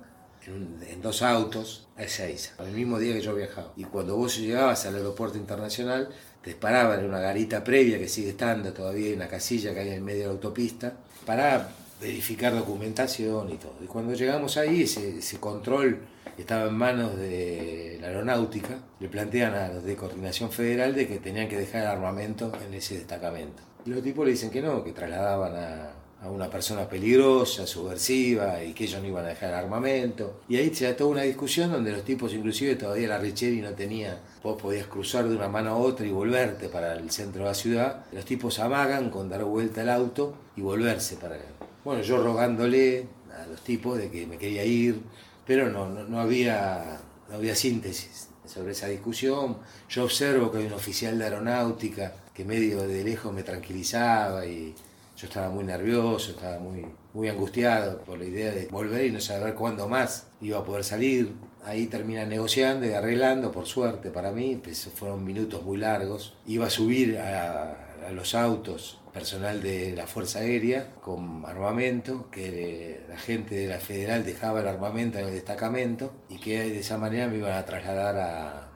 en, 0.45 1.01
dos 1.01 1.21
autos 1.21 1.87
a 1.95 2.03
Ezeiza, 2.03 2.51
el 2.65 2.73
mismo 2.73 2.99
día 2.99 3.13
que 3.13 3.21
yo 3.21 3.33
viajaba. 3.33 3.71
Y 3.77 3.85
cuando 3.85 4.17
vos 4.17 4.37
llegabas 4.37 4.85
al 4.85 4.95
aeropuerto 4.97 5.37
internacional, 5.37 6.09
te 6.41 6.53
paraban 6.53 6.99
en 6.99 7.05
una 7.05 7.21
garita 7.21 7.63
previa 7.63 7.97
que 7.97 8.09
sigue 8.09 8.31
estando 8.31 8.73
todavía 8.73 9.11
en 9.11 9.15
una 9.15 9.29
casilla 9.29 9.73
que 9.73 9.79
hay 9.79 9.87
en 9.87 9.93
el 9.93 10.01
medio 10.01 10.23
de 10.23 10.25
la 10.25 10.31
autopista, 10.33 10.97
para 11.25 11.69
verificar 12.01 12.53
documentación 12.53 13.51
y 13.51 13.55
todo. 13.55 13.77
Y 13.81 13.85
cuando 13.85 14.15
llegamos 14.15 14.57
ahí, 14.57 14.81
ese, 14.81 15.19
ese 15.19 15.39
control 15.39 15.99
estaba 16.37 16.67
en 16.67 16.73
manos 16.73 17.15
de 17.15 17.99
la 18.01 18.07
aeronáutica, 18.07 18.79
le 18.99 19.07
plantean 19.07 19.53
a 19.53 19.69
los 19.69 19.85
de 19.85 19.95
Coordinación 19.95 20.51
Federal 20.51 20.93
de 20.93 21.07
que 21.07 21.19
tenían 21.19 21.47
que 21.47 21.57
dejar 21.57 21.83
el 21.83 21.87
armamento 21.87 22.51
en 22.67 22.73
ese 22.73 22.95
destacamento. 22.95 23.63
Y 23.85 23.91
los 23.91 24.03
tipos 24.03 24.25
le 24.25 24.31
dicen 24.31 24.49
que 24.49 24.61
no, 24.61 24.83
que 24.83 24.91
trasladaban 24.91 25.55
a, 25.55 26.02
a 26.23 26.29
una 26.29 26.49
persona 26.49 26.87
peligrosa, 26.87 27.67
subversiva 27.67 28.63
y 28.63 28.73
que 28.73 28.85
ellos 28.85 29.01
no 29.01 29.07
iban 29.09 29.25
a 29.25 29.29
dejar 29.29 29.53
armamento. 29.53 30.41
Y 30.47 30.55
ahí 30.55 30.73
se 30.73 30.85
da 30.85 30.95
toda 30.95 31.09
una 31.09 31.23
discusión 31.23 31.71
donde 31.71 31.91
los 31.91 32.05
tipos, 32.05 32.33
inclusive 32.33 32.75
todavía 32.75 33.09
la 33.09 33.17
Richeri 33.17 33.61
no 33.61 33.71
tenía, 33.71 34.19
vos 34.41 34.61
podías 34.61 34.87
cruzar 34.87 35.27
de 35.27 35.35
una 35.35 35.49
mano 35.49 35.71
a 35.71 35.75
otra 35.75 36.05
y 36.05 36.11
volverte 36.11 36.69
para 36.69 36.93
el 36.93 37.11
centro 37.11 37.43
de 37.43 37.49
la 37.49 37.53
ciudad. 37.53 38.05
Los 38.13 38.23
tipos 38.23 38.59
amagan 38.59 39.09
con 39.09 39.27
dar 39.29 39.43
vuelta 39.43 39.81
al 39.81 39.89
auto 39.89 40.33
y 40.55 40.61
volverse 40.61 41.17
para... 41.17 41.37
Bueno, 41.83 42.01
yo 42.01 42.23
rogándole 42.23 43.05
a 43.37 43.45
los 43.45 43.61
tipos 43.61 43.97
de 43.97 44.09
que 44.09 44.25
me 44.25 44.37
quería 44.37 44.63
ir, 44.63 45.01
pero 45.45 45.69
no, 45.69 45.89
no, 45.89 46.21
había, 46.21 47.01
no 47.29 47.35
había 47.35 47.53
síntesis 47.53 48.29
sobre 48.45 48.71
esa 48.71 48.87
discusión. 48.87 49.57
Yo 49.89 50.05
observo 50.05 50.49
que 50.49 50.59
hay 50.59 50.67
un 50.67 50.73
oficial 50.73 51.17
de 51.17 51.25
aeronáutica 51.25 52.13
que 52.33 52.45
medio 52.45 52.87
de 52.87 53.03
lejos 53.03 53.33
me 53.33 53.43
tranquilizaba 53.43 54.45
y 54.45 54.73
yo 55.15 55.27
estaba 55.27 55.49
muy 55.49 55.63
nervioso, 55.63 56.31
estaba 56.31 56.59
muy, 56.59 56.85
muy 57.13 57.29
angustiado 57.29 57.99
por 57.99 58.17
la 58.17 58.25
idea 58.25 58.51
de 58.51 58.67
volver 58.67 59.05
y 59.05 59.11
no 59.11 59.19
saber 59.19 59.53
cuándo 59.53 59.87
más 59.87 60.27
iba 60.41 60.59
a 60.59 60.63
poder 60.63 60.83
salir. 60.83 61.33
Ahí 61.63 61.87
termina 61.87 62.25
negociando 62.25 62.85
y 62.85 62.91
arreglando, 62.91 63.51
por 63.51 63.65
suerte 63.65 64.09
para 64.09 64.31
mí, 64.31 64.59
pues 64.61 64.89
fueron 64.93 65.23
minutos 65.23 65.63
muy 65.63 65.77
largos. 65.77 66.35
Iba 66.45 66.67
a 66.67 66.69
subir 66.69 67.17
a, 67.17 67.93
a 68.07 68.11
los 68.11 68.35
autos 68.35 68.99
personal 69.13 69.61
de 69.61 69.93
la 69.95 70.07
Fuerza 70.07 70.39
Aérea 70.39 70.91
con 71.01 71.45
armamento, 71.45 72.29
que 72.31 73.01
la 73.07 73.17
gente 73.17 73.55
de 73.55 73.67
la 73.67 73.79
Federal 73.79 74.25
dejaba 74.25 74.61
el 74.61 74.67
armamento 74.67 75.19
en 75.19 75.27
el 75.27 75.33
destacamento 75.33 76.11
y 76.29 76.39
que 76.39 76.59
de 76.59 76.79
esa 76.79 76.97
manera 76.97 77.27
me 77.27 77.37
iban 77.37 77.53
a 77.53 77.63
trasladar 77.63 78.17
a, 78.17 78.72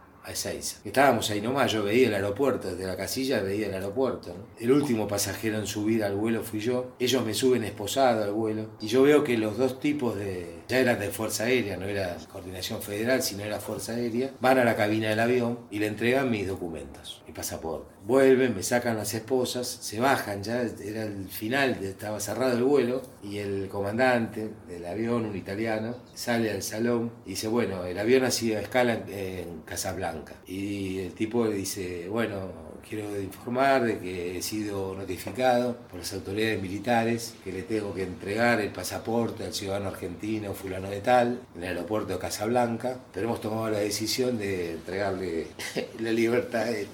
Estábamos 0.84 1.30
ahí 1.30 1.42
nomás, 1.42 1.72
yo 1.72 1.84
veía 1.84 2.08
el 2.08 2.14
aeropuerto, 2.14 2.70
desde 2.70 2.86
la 2.86 2.98
casilla 2.98 3.42
veía 3.42 3.68
el 3.68 3.74
aeropuerto. 3.74 4.34
El 4.60 4.72
último 4.72 5.08
pasajero 5.08 5.58
en 5.58 5.68
subir 5.68 6.04
al 6.04 6.16
vuelo 6.16 6.44
fui 6.44 6.60
yo. 6.60 6.92
Ellos 7.00 7.26
me 7.26 7.34
suben 7.34 7.64
esposado 7.64 8.24
al 8.24 8.34
vuelo 8.34 8.68
y 8.82 8.88
yo 8.88 9.04
veo 9.04 9.24
que 9.24 9.38
los 9.38 9.58
dos 9.58 9.80
tipos 9.80 10.18
de... 10.18 10.58
ya 10.68 10.80
eran 10.80 11.00
de 11.00 11.10
Fuerza 11.10 11.46
Aérea, 11.46 11.78
no 11.78 11.86
era 11.86 12.18
Coordinación 12.32 12.82
Federal, 12.82 13.22
sino 13.22 13.44
era 13.44 13.60
Fuerza 13.60 13.94
Aérea, 13.94 14.32
van 14.40 14.58
a 14.60 14.66
la 14.66 14.76
cabina 14.76 15.10
del 15.10 15.20
avión 15.20 15.60
y 15.72 15.80
le 15.80 15.88
entregan 15.88 16.30
mis 16.30 16.48
documentos, 16.48 17.22
mi 17.28 17.34
pasaporte. 17.34 17.94
Vuelven, 18.06 18.56
me 18.56 18.64
sacan 18.64 18.98
las 18.98 19.14
esposas, 19.14 19.68
se 19.68 20.00
bajan, 20.00 20.44
ya 20.44 20.62
era 20.62 21.04
el 21.04 21.28
final, 21.30 21.78
estaba 21.84 22.20
cerrado 22.20 22.58
el 22.58 22.64
vuelo 22.64 23.02
y 23.24 23.38
el 23.38 23.68
comandante 23.70 24.50
del 24.68 24.86
avión, 24.86 25.26
un 25.26 25.36
italiano, 25.36 25.96
sale 26.14 26.52
al 26.52 26.64
salón 26.64 27.12
y 27.26 27.32
dice, 27.32 27.48
bueno, 27.48 27.86
el 27.86 27.98
avión 27.98 28.24
ha 28.24 28.32
sido 28.32 28.58
a 28.58 28.62
escala 28.62 29.04
en 29.08 29.62
Casablanca 29.62 30.36
y 30.46 31.00
el 31.00 31.14
tipo 31.14 31.46
le 31.46 31.56
dice, 31.56 32.08
bueno, 32.10 32.67
quiero 32.88 33.20
informar 33.22 33.84
de 33.84 34.00
que 34.00 34.38
he 34.38 34.42
sido 34.42 34.96
notificado 34.96 35.76
por 35.90 36.00
las 36.00 36.14
autoridades 36.14 36.62
militares 36.62 37.36
que 37.44 37.52
le 37.52 37.64
tengo 37.64 37.94
que 37.94 38.04
entregar 38.04 38.62
el 38.62 38.72
pasaporte 38.72 39.44
al 39.44 39.54
ciudadano 39.54 39.90
argentino 39.90 40.54
fulano 40.54 40.90
de 40.90 41.02
tal 41.02 41.40
en 41.56 41.64
el 41.64 41.70
aeropuerto 41.70 42.14
de 42.14 42.20
Casablanca, 42.20 42.98
pero 43.14 43.28
hemos 43.28 43.42
tomado 43.42 43.70
la 43.70 43.80
decisión 43.80 44.38
de 44.38 44.74
entregarle 44.74 45.48
la 46.00 46.12
libertad 46.12 46.70
en 46.70 46.88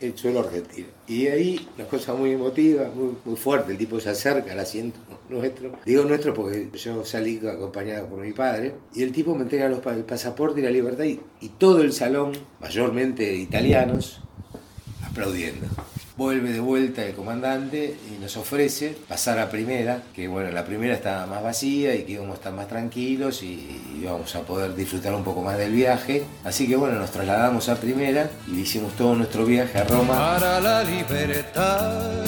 el 0.00 0.16
suelo 0.16 0.40
argentino. 0.40 0.88
Y 1.08 1.28
ahí 1.28 1.68
la 1.78 1.86
cosa 1.86 2.14
muy 2.14 2.32
emotiva, 2.32 2.90
muy, 2.94 3.16
muy 3.24 3.36
fuerte, 3.36 3.72
el 3.72 3.78
tipo 3.78 4.00
se 4.00 4.10
acerca 4.10 4.52
al 4.52 4.60
asiento 4.60 4.98
nuestro, 5.28 5.72
digo 5.84 6.04
nuestro 6.04 6.34
porque 6.34 6.68
yo 6.74 7.04
salí 7.04 7.40
acompañado 7.46 8.06
por 8.06 8.20
mi 8.20 8.32
padre, 8.32 8.74
y 8.94 9.02
el 9.02 9.12
tipo 9.12 9.34
me 9.34 9.42
entrega 9.42 9.68
los, 9.68 9.84
el 9.86 10.04
pasaporte 10.04 10.60
y 10.60 10.64
la 10.64 10.70
libertad 10.70 11.04
y, 11.04 11.20
y 11.40 11.48
todo 11.50 11.82
el 11.82 11.92
salón, 11.92 12.32
mayormente 12.60 13.34
italianos, 13.34 14.20
aplaudiendo. 15.16 15.66
vuelve 16.18 16.52
de 16.52 16.60
vuelta 16.60 17.02
el 17.04 17.14
comandante 17.14 17.96
y 18.10 18.20
nos 18.20 18.36
ofrece 18.36 18.96
pasar 19.08 19.38
a 19.38 19.48
primera, 19.48 20.02
que 20.14 20.28
bueno, 20.28 20.50
la 20.50 20.64
primera 20.64 20.94
estaba 20.94 21.26
más 21.26 21.42
vacía 21.42 21.94
y 21.94 22.04
que 22.04 22.12
íbamos 22.12 22.32
a 22.32 22.34
estar 22.34 22.52
más 22.52 22.68
tranquilos 22.68 23.42
y 23.42 23.80
íbamos 24.00 24.34
a 24.36 24.42
poder 24.42 24.74
disfrutar 24.74 25.14
un 25.14 25.24
poco 25.24 25.42
más 25.42 25.56
del 25.56 25.72
viaje. 25.72 26.24
Así 26.44 26.68
que 26.68 26.76
bueno, 26.76 26.98
nos 26.98 27.10
trasladamos 27.10 27.68
a 27.70 27.76
primera 27.76 28.30
y 28.46 28.60
hicimos 28.60 28.94
todo 28.94 29.14
nuestro 29.14 29.46
viaje 29.46 29.78
a 29.78 29.84
Roma. 29.84 30.14
Para 30.14 30.60
la 30.60 30.82
libertad, 30.84 32.26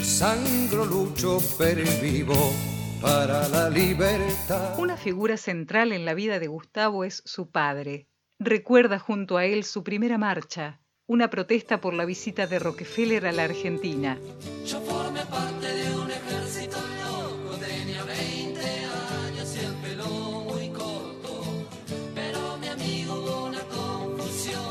sangro 0.00 0.84
lucho 0.84 1.38
per 1.58 1.82
vivo 2.00 2.52
para 3.00 3.48
la 3.48 3.68
libertad. 3.68 4.78
Una 4.78 4.96
figura 4.96 5.36
central 5.36 5.90
en 5.90 6.04
la 6.04 6.14
vida 6.14 6.38
de 6.38 6.46
Gustavo 6.46 7.04
es 7.04 7.22
su 7.24 7.50
padre. 7.50 8.06
Recuerda 8.38 8.98
junto 8.98 9.36
a 9.36 9.44
él 9.44 9.64
su 9.64 9.84
primera 9.84 10.16
marcha, 10.16 10.79
una 11.10 11.28
protesta 11.28 11.80
por 11.80 11.92
la 11.92 12.04
visita 12.04 12.46
de 12.46 12.60
Rockefeller 12.60 13.26
a 13.26 13.32
la 13.32 13.42
Argentina. 13.42 14.16
Yo 14.64 14.80
formé 14.82 15.20
parte 15.26 15.66
de 15.66 15.96
un 15.96 16.08
ejército 16.08 16.76
loco, 17.02 17.56
tenía 17.56 18.04
20 18.04 18.60
años 18.60 19.56
y 19.56 19.58
el 19.58 19.74
pelo 19.82 20.06
muy 20.06 20.68
corto. 20.68 21.66
Pero 22.14 22.58
mi 22.58 22.68
amigo 22.68 23.14
hubo 23.14 23.46
una 23.46 23.60
confusión, 23.62 24.62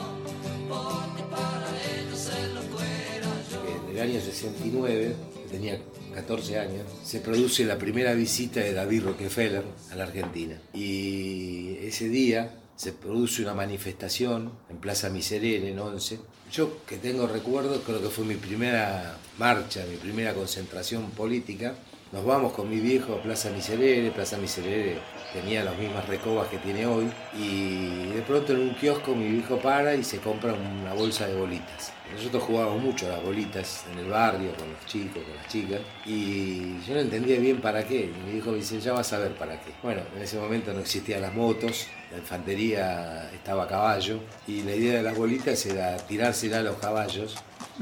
porque 0.69 1.23
para 1.29 1.67
ellos 1.99 2.31
el 2.41 2.55
loco 2.55 2.79
era 3.17 3.27
yo. 3.51 3.89
En 3.89 3.97
el 3.97 4.01
año 4.01 4.21
69, 4.21 5.15
tenía 5.51 5.77
14 6.15 6.57
años, 6.57 6.85
se 7.03 7.19
produce 7.19 7.65
la 7.65 7.77
primera 7.77 8.13
visita 8.13 8.61
de 8.61 8.71
David 8.71 9.03
Rockefeller 9.03 9.65
a 9.91 9.95
la 9.97 10.05
Argentina. 10.05 10.57
Y 10.73 11.79
ese 11.81 12.07
día 12.07 12.49
se 12.79 12.93
produce 12.93 13.41
una 13.41 13.53
manifestación 13.53 14.53
en 14.69 14.77
Plaza 14.77 15.09
Miserere, 15.09 15.69
en 15.69 15.79
11. 15.79 16.17
Yo 16.49 16.85
que 16.85 16.95
tengo 16.95 17.27
recuerdos, 17.27 17.81
creo 17.85 18.01
que 18.01 18.07
fue 18.07 18.23
mi 18.23 18.35
primera 18.35 19.17
marcha, 19.37 19.85
mi 19.91 19.97
primera 19.97 20.33
concentración 20.33 21.11
política. 21.11 21.75
Nos 22.13 22.23
vamos 22.23 22.53
con 22.53 22.69
mi 22.69 22.79
viejo 22.79 23.15
a 23.15 23.21
Plaza 23.21 23.49
Miserere, 23.49 24.11
Plaza 24.11 24.37
Miserere 24.37 24.97
tenía 25.33 25.63
las 25.63 25.77
mismas 25.77 26.07
recobas 26.07 26.47
que 26.47 26.57
tiene 26.57 26.85
hoy, 26.85 27.09
y 27.37 28.07
de 28.13 28.21
pronto 28.21 28.53
en 28.53 28.59
un 28.59 28.75
kiosco 28.75 29.15
mi 29.15 29.27
viejo 29.27 29.57
para 29.57 29.95
y 29.95 30.03
se 30.03 30.19
compra 30.19 30.53
una 30.53 30.93
bolsa 30.93 31.27
de 31.27 31.35
bolitas. 31.35 31.93
Nosotros 32.13 32.43
jugábamos 32.43 32.81
mucho 32.81 33.07
las 33.07 33.21
bolitas 33.23 33.83
en 33.91 33.99
el 33.99 34.09
barrio, 34.09 34.51
con 34.55 34.71
los 34.71 34.85
chicos, 34.85 35.23
con 35.23 35.35
las 35.35 35.47
chicas, 35.47 35.79
y 36.05 36.79
yo 36.81 36.95
no 36.95 37.01
entendía 37.01 37.39
bien 37.39 37.61
para 37.61 37.85
qué. 37.85 38.11
Mi 38.25 38.33
viejo 38.33 38.51
me 38.51 38.57
dice, 38.57 38.79
ya 38.79 38.93
vas 38.93 39.13
a 39.13 39.19
ver 39.19 39.35
para 39.35 39.59
qué. 39.59 39.71
Bueno, 39.83 40.01
en 40.15 40.21
ese 40.21 40.39
momento 40.39 40.73
no 40.73 40.79
existían 40.79 41.21
las 41.21 41.33
motos, 41.33 41.85
la 42.11 42.17
infantería 42.17 43.29
estaba 43.31 43.65
a 43.65 43.67
caballo, 43.67 44.19
y 44.47 44.63
la 44.63 44.73
idea 44.73 44.95
de 44.95 45.03
las 45.03 45.15
bolitas 45.15 45.63
era 45.67 45.97
tirársela 45.97 46.59
a 46.59 46.63
los 46.63 46.77
caballos 46.77 47.35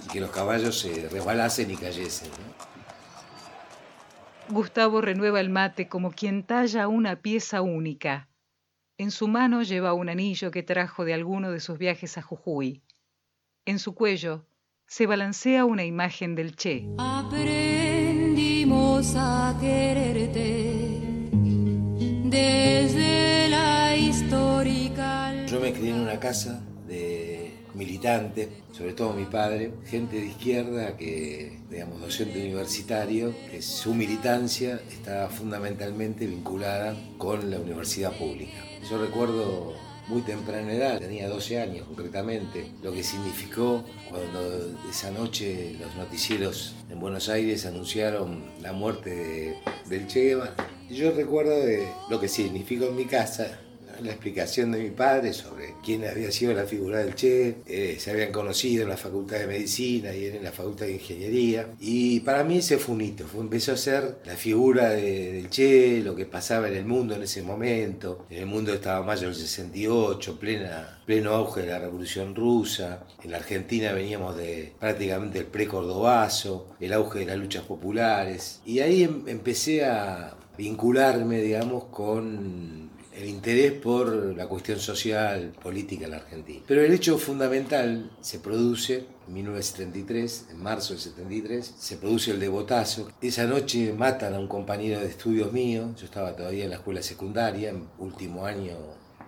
y 0.03 0.07
que 0.09 0.19
los 0.19 0.31
caballos 0.31 0.77
se 0.77 1.07
resbalasen 1.09 1.71
y 1.71 1.77
cayesen. 1.77 2.29
Gustavo 4.49 5.01
renueva 5.01 5.41
el 5.41 5.49
mate 5.49 5.89
como 5.89 6.11
quien 6.11 6.43
talla 6.43 6.87
una 6.87 7.21
pieza 7.21 7.61
única. 7.61 8.29
En 8.97 9.11
su 9.11 9.27
mano 9.27 9.61
lleva 9.61 9.93
un 9.93 10.07
anillo 10.09 10.49
que 10.51 10.63
trajo 10.63 11.03
de 11.03 11.13
alguno 11.13 11.51
de 11.51 11.59
sus 11.59 11.77
viajes 11.77 12.17
a 12.17 12.21
Jujuy. 12.21 12.81
En 13.65 13.77
su 13.79 13.93
cuello 13.93 14.45
se 14.85 15.05
balancea 15.05 15.65
una 15.65 15.83
imagen 15.83 16.35
del 16.35 16.55
Che. 16.55 16.87
Aprendimos 16.97 17.43
a 19.17 19.57
quererte 19.59 21.01
desde 22.23 23.49
la 23.49 23.97
histórica. 23.97 25.45
Yo 25.45 25.59
me 25.59 25.73
crié 25.73 25.89
en 25.89 25.99
una 25.99 26.19
casa 26.19 26.63
de 26.87 27.56
militantes, 27.77 28.49
sobre 28.71 28.93
todo 28.93 29.13
mi 29.13 29.25
padre, 29.25 29.71
gente 29.85 30.17
de 30.19 30.25
izquierda 30.25 30.97
que, 30.97 31.59
digamos, 31.69 32.01
docente 32.01 32.39
universitario, 32.39 33.33
que 33.51 33.61
su 33.61 33.93
militancia 33.93 34.81
está 34.91 35.29
fundamentalmente 35.29 36.25
vinculada 36.25 36.95
con 37.17 37.49
la 37.51 37.59
universidad 37.59 38.17
pública. 38.17 38.57
Yo 38.89 38.97
recuerdo 38.99 39.75
muy 40.07 40.21
temprana 40.21 40.73
edad, 40.73 40.99
tenía 40.99 41.27
12 41.27 41.59
años 41.59 41.85
concretamente, 41.85 42.71
lo 42.81 42.93
que 42.93 43.03
significó 43.03 43.83
cuando 44.09 44.73
esa 44.89 45.11
noche 45.11 45.75
los 45.79 45.95
noticieros 45.95 46.75
en 46.89 46.99
Buenos 46.99 47.29
Aires 47.29 47.65
anunciaron 47.65 48.45
la 48.61 48.71
muerte 48.71 49.09
de, 49.09 49.57
del 49.89 50.07
Che 50.07 50.21
Guevara. 50.21 50.55
Yo 50.89 51.11
recuerdo 51.11 51.55
lo 52.09 52.19
que 52.19 52.29
significó 52.29 52.85
en 52.85 52.95
mi 52.95 53.05
casa 53.05 53.59
la 54.01 54.11
explicación 54.11 54.71
de 54.71 54.79
mi 54.79 54.89
padre 54.91 55.33
sobre 55.33 55.73
quién 55.83 56.05
había 56.07 56.31
sido 56.31 56.53
la 56.53 56.65
figura 56.65 56.99
del 56.99 57.15
Che, 57.15 57.55
eh, 57.65 57.97
se 57.99 58.11
habían 58.11 58.31
conocido 58.31 58.83
en 58.83 58.89
la 58.89 58.97
Facultad 58.97 59.39
de 59.39 59.47
Medicina 59.47 60.13
y 60.15 60.25
en 60.27 60.43
la 60.43 60.51
Facultad 60.51 60.85
de 60.85 60.93
Ingeniería. 60.93 61.67
Y 61.79 62.19
para 62.21 62.43
mí 62.43 62.57
ese 62.57 62.77
fue 62.77 62.95
un 62.95 63.01
hito, 63.01 63.25
fue, 63.27 63.41
empezó 63.41 63.71
a 63.73 63.77
ser 63.77 64.17
la 64.25 64.35
figura 64.35 64.89
de- 64.89 65.33
del 65.33 65.49
Che, 65.49 66.01
lo 66.01 66.15
que 66.15 66.25
pasaba 66.25 66.67
en 66.67 66.75
el 66.75 66.85
mundo 66.85 67.15
en 67.15 67.23
ese 67.23 67.41
momento. 67.41 68.25
En 68.29 68.39
el 68.39 68.45
mundo 68.45 68.73
estaba 68.73 69.05
mayo 69.05 69.27
del 69.27 69.35
68, 69.35 70.39
plena, 70.39 71.01
pleno 71.05 71.31
auge 71.33 71.61
de 71.61 71.67
la 71.67 71.79
Revolución 71.79 72.35
Rusa. 72.35 73.05
En 73.23 73.31
la 73.31 73.37
Argentina 73.37 73.93
veníamos 73.93 74.37
de 74.37 74.73
prácticamente 74.79 75.39
el 75.39 75.45
pre-cordobazo, 75.45 76.67
el 76.79 76.93
auge 76.93 77.19
de 77.19 77.25
las 77.25 77.37
luchas 77.37 77.63
populares. 77.63 78.61
Y 78.65 78.79
ahí 78.79 79.03
em- 79.03 79.23
empecé 79.27 79.85
a 79.85 80.35
vincularme, 80.57 81.41
digamos, 81.41 81.85
con 81.85 82.86
el 83.17 83.27
interés 83.27 83.71
por 83.73 84.35
la 84.35 84.47
cuestión 84.47 84.79
social, 84.79 85.53
política 85.63 86.05
en 86.05 86.11
la 86.11 86.17
Argentina. 86.17 86.61
Pero 86.67 86.81
el 86.81 86.93
hecho 86.93 87.17
fundamental 87.17 88.11
se 88.21 88.39
produce 88.39 89.05
en 89.27 89.33
1973, 89.33 90.45
en 90.51 90.61
marzo 90.63 90.93
del 90.93 91.01
73, 91.01 91.73
se 91.77 91.97
produce 91.97 92.31
el 92.31 92.39
devotazo. 92.39 93.09
Esa 93.21 93.45
noche 93.45 93.91
matan 93.93 94.33
a 94.35 94.39
un 94.39 94.47
compañero 94.47 94.99
de 94.99 95.07
estudios 95.07 95.51
mío, 95.51 95.93
yo 95.97 96.05
estaba 96.05 96.35
todavía 96.35 96.65
en 96.65 96.69
la 96.69 96.75
escuela 96.77 97.01
secundaria, 97.01 97.69
en 97.71 97.87
último 97.97 98.45
año 98.45 98.75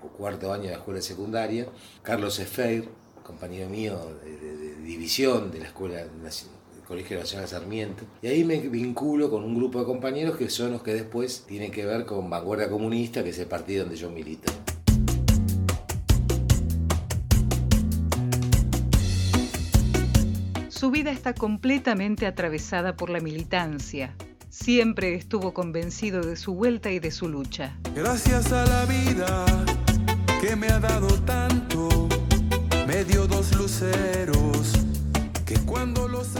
o 0.04 0.08
cuarto 0.10 0.54
año 0.54 0.64
de 0.64 0.70
la 0.72 0.78
escuela 0.78 1.02
secundaria, 1.02 1.68
Carlos 2.04 2.40
Esfeir, 2.40 2.88
compañero 3.24 3.70
mío 3.70 4.00
de, 4.24 4.38
de- 4.38 4.58
de 4.58 4.76
división 4.84 5.52
de 5.52 5.60
la 5.60 5.66
escuela. 5.66 6.06
Colegio 6.90 7.20
Nacional 7.20 7.48
Sarmiento. 7.48 8.04
Y 8.24 8.28
ahí 8.28 8.44
me 8.44 8.58
vinculo 8.58 9.30
con 9.30 9.44
un 9.44 9.54
grupo 9.54 9.78
de 9.78 9.86
compañeros 9.86 10.36
que 10.36 10.50
son 10.50 10.72
los 10.72 10.82
que 10.82 10.96
después 10.96 11.46
tienen 11.48 11.70
que 11.70 11.86
ver 11.86 12.04
con 12.04 12.28
Vanguardia 12.32 12.68
Comunista, 12.68 13.24
que 13.24 13.30
es 13.30 13.38
el 13.38 13.46
partido 13.46 13.84
donde 13.84 13.96
yo 13.96 14.10
milito. 14.10 14.52
Su 20.70 20.90
vida 20.90 21.12
está 21.12 21.36
completamente 21.36 22.26
atravesada 22.26 22.98
por 22.98 23.12
la 23.12 23.20
militancia. 23.20 24.16
Siempre 24.50 25.14
estuvo 25.14 25.54
convencido 25.54 26.24
de 26.24 26.36
su 26.38 26.56
vuelta 26.56 26.90
y 26.90 26.98
de 26.98 27.12
su 27.12 27.30
lucha. 27.30 27.78
Gracias 27.94 28.52
a 28.52 28.66
la 28.66 28.86
vida 28.86 29.46
que 30.42 30.56
me 30.56 30.70
ha 30.70 30.80
dado 30.80 31.08
tanto, 31.20 32.10
me 32.88 33.04
dio 33.04 33.28
dos 33.28 33.56
luceros 33.56 34.89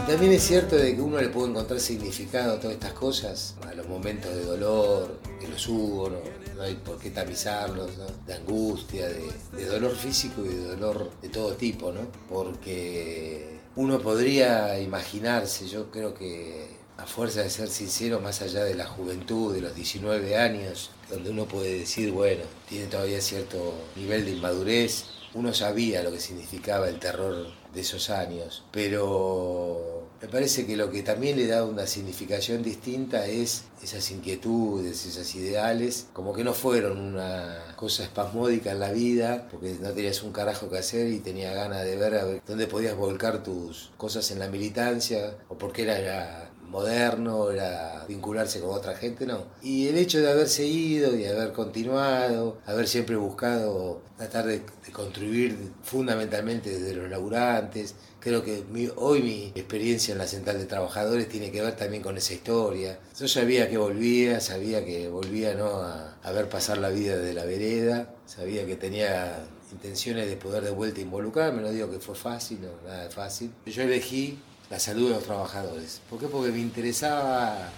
También 0.06 0.32
es 0.32 0.42
cierto 0.42 0.76
de 0.76 0.94
que 0.94 1.00
uno 1.00 1.20
le 1.20 1.28
puede 1.28 1.50
encontrar 1.50 1.80
significado 1.80 2.54
a 2.54 2.60
todas 2.60 2.74
estas 2.74 2.92
cosas, 2.92 3.54
a 3.66 3.74
los 3.74 3.88
momentos 3.88 4.34
de 4.34 4.44
dolor, 4.44 5.20
que 5.40 5.48
los 5.48 5.66
hubo, 5.68 6.10
no, 6.10 6.18
no 6.56 6.62
hay 6.62 6.74
por 6.74 6.98
qué 6.98 7.10
tamizarlos, 7.10 7.96
¿no? 7.96 8.06
de 8.26 8.34
angustia, 8.34 9.08
de, 9.08 9.30
de 9.56 9.66
dolor 9.66 9.96
físico 9.96 10.44
y 10.44 10.48
de 10.48 10.64
dolor 10.64 11.10
de 11.22 11.28
todo 11.28 11.54
tipo, 11.54 11.90
¿no? 11.92 12.02
Porque 12.28 13.60
uno 13.76 13.98
podría 14.00 14.78
imaginarse, 14.80 15.66
yo 15.66 15.90
creo 15.90 16.14
que 16.14 16.68
a 16.98 17.06
fuerza 17.06 17.42
de 17.42 17.50
ser 17.50 17.68
sincero, 17.68 18.20
más 18.20 18.42
allá 18.42 18.62
de 18.64 18.74
la 18.74 18.86
juventud, 18.86 19.54
de 19.54 19.62
los 19.62 19.74
19 19.74 20.36
años, 20.36 20.90
donde 21.08 21.30
uno 21.30 21.46
puede 21.46 21.78
decir, 21.78 22.12
bueno, 22.12 22.42
tiene 22.68 22.86
todavía 22.86 23.20
cierto 23.20 23.74
nivel 23.96 24.24
de 24.24 24.32
inmadurez, 24.32 25.06
uno 25.32 25.54
sabía 25.54 26.02
lo 26.02 26.12
que 26.12 26.20
significaba 26.20 26.88
el 26.88 26.98
terror 26.98 27.59
de 27.74 27.80
esos 27.80 28.10
años, 28.10 28.64
pero 28.70 30.08
me 30.20 30.28
parece 30.28 30.66
que 30.66 30.76
lo 30.76 30.90
que 30.90 31.02
también 31.02 31.36
le 31.36 31.46
da 31.46 31.64
una 31.64 31.86
significación 31.86 32.62
distinta 32.62 33.26
es 33.26 33.64
esas 33.82 34.10
inquietudes, 34.10 35.06
esas 35.06 35.34
ideales, 35.34 36.08
como 36.12 36.34
que 36.34 36.44
no 36.44 36.52
fueron 36.52 36.98
una 36.98 37.74
cosa 37.76 38.02
espasmódica 38.02 38.72
en 38.72 38.80
la 38.80 38.92
vida, 38.92 39.48
porque 39.50 39.76
no 39.80 39.90
tenías 39.92 40.22
un 40.22 40.32
carajo 40.32 40.68
que 40.68 40.76
hacer 40.76 41.08
y 41.08 41.20
tenías 41.20 41.54
ganas 41.54 41.84
de 41.84 41.96
ver 41.96 42.14
a 42.16 42.24
ver 42.24 42.42
dónde 42.46 42.66
podías 42.66 42.94
volcar 42.96 43.42
tus 43.42 43.92
cosas 43.96 44.30
en 44.30 44.38
la 44.40 44.48
militancia, 44.48 45.38
o 45.48 45.56
porque 45.56 45.82
era, 45.84 45.98
era 45.98 46.49
moderno, 46.70 47.50
era 47.50 48.04
vincularse 48.08 48.60
con 48.60 48.70
otra 48.70 48.96
gente, 48.96 49.26
no. 49.26 49.44
Y 49.62 49.88
el 49.88 49.98
hecho 49.98 50.20
de 50.20 50.30
haber 50.30 50.48
seguido 50.48 51.16
y 51.16 51.24
haber 51.26 51.52
continuado, 51.52 52.58
haber 52.66 52.86
siempre 52.88 53.16
buscado 53.16 54.00
tratar 54.16 54.46
de, 54.46 54.58
de 54.60 54.92
contribuir 54.92 55.56
fundamentalmente 55.82 56.70
desde 56.70 56.94
los 56.94 57.10
laburantes, 57.10 57.94
creo 58.20 58.44
que 58.44 58.64
mi- 58.70 58.90
hoy 58.96 59.22
mi 59.22 59.52
experiencia 59.54 60.12
en 60.12 60.18
la 60.18 60.26
Central 60.26 60.58
de 60.58 60.66
Trabajadores 60.66 61.28
tiene 61.28 61.50
que 61.50 61.62
ver 61.62 61.76
también 61.76 62.02
con 62.02 62.16
esa 62.16 62.34
historia. 62.34 62.98
Yo 63.18 63.28
sabía 63.28 63.68
que 63.68 63.78
volvía, 63.78 64.40
sabía 64.40 64.84
que 64.84 65.08
volvía 65.08 65.54
¿no? 65.54 65.66
a, 65.82 66.16
a 66.22 66.32
ver 66.32 66.48
pasar 66.48 66.78
la 66.78 66.90
vida 66.90 67.16
de 67.16 67.34
la 67.34 67.44
vereda, 67.44 68.14
sabía 68.26 68.66
que 68.66 68.76
tenía 68.76 69.38
intenciones 69.72 70.28
de 70.28 70.36
poder 70.36 70.64
de 70.64 70.70
vuelta 70.70 71.00
involucrarme, 71.00 71.62
no 71.62 71.70
digo 71.70 71.90
que 71.90 71.98
fue 72.00 72.14
fácil, 72.14 72.58
no, 72.62 72.68
nada 72.88 73.04
de 73.04 73.10
fácil. 73.10 73.50
Yo 73.66 73.82
elegí 73.82 74.38
la 74.70 74.78
salud 74.78 75.08
de 75.08 75.14
los 75.16 75.24
trabajadores. 75.24 76.00
¿Por 76.08 76.20
qué? 76.20 76.26
Porque 76.28 76.52
me 76.52 76.60
interesaba 76.60 77.70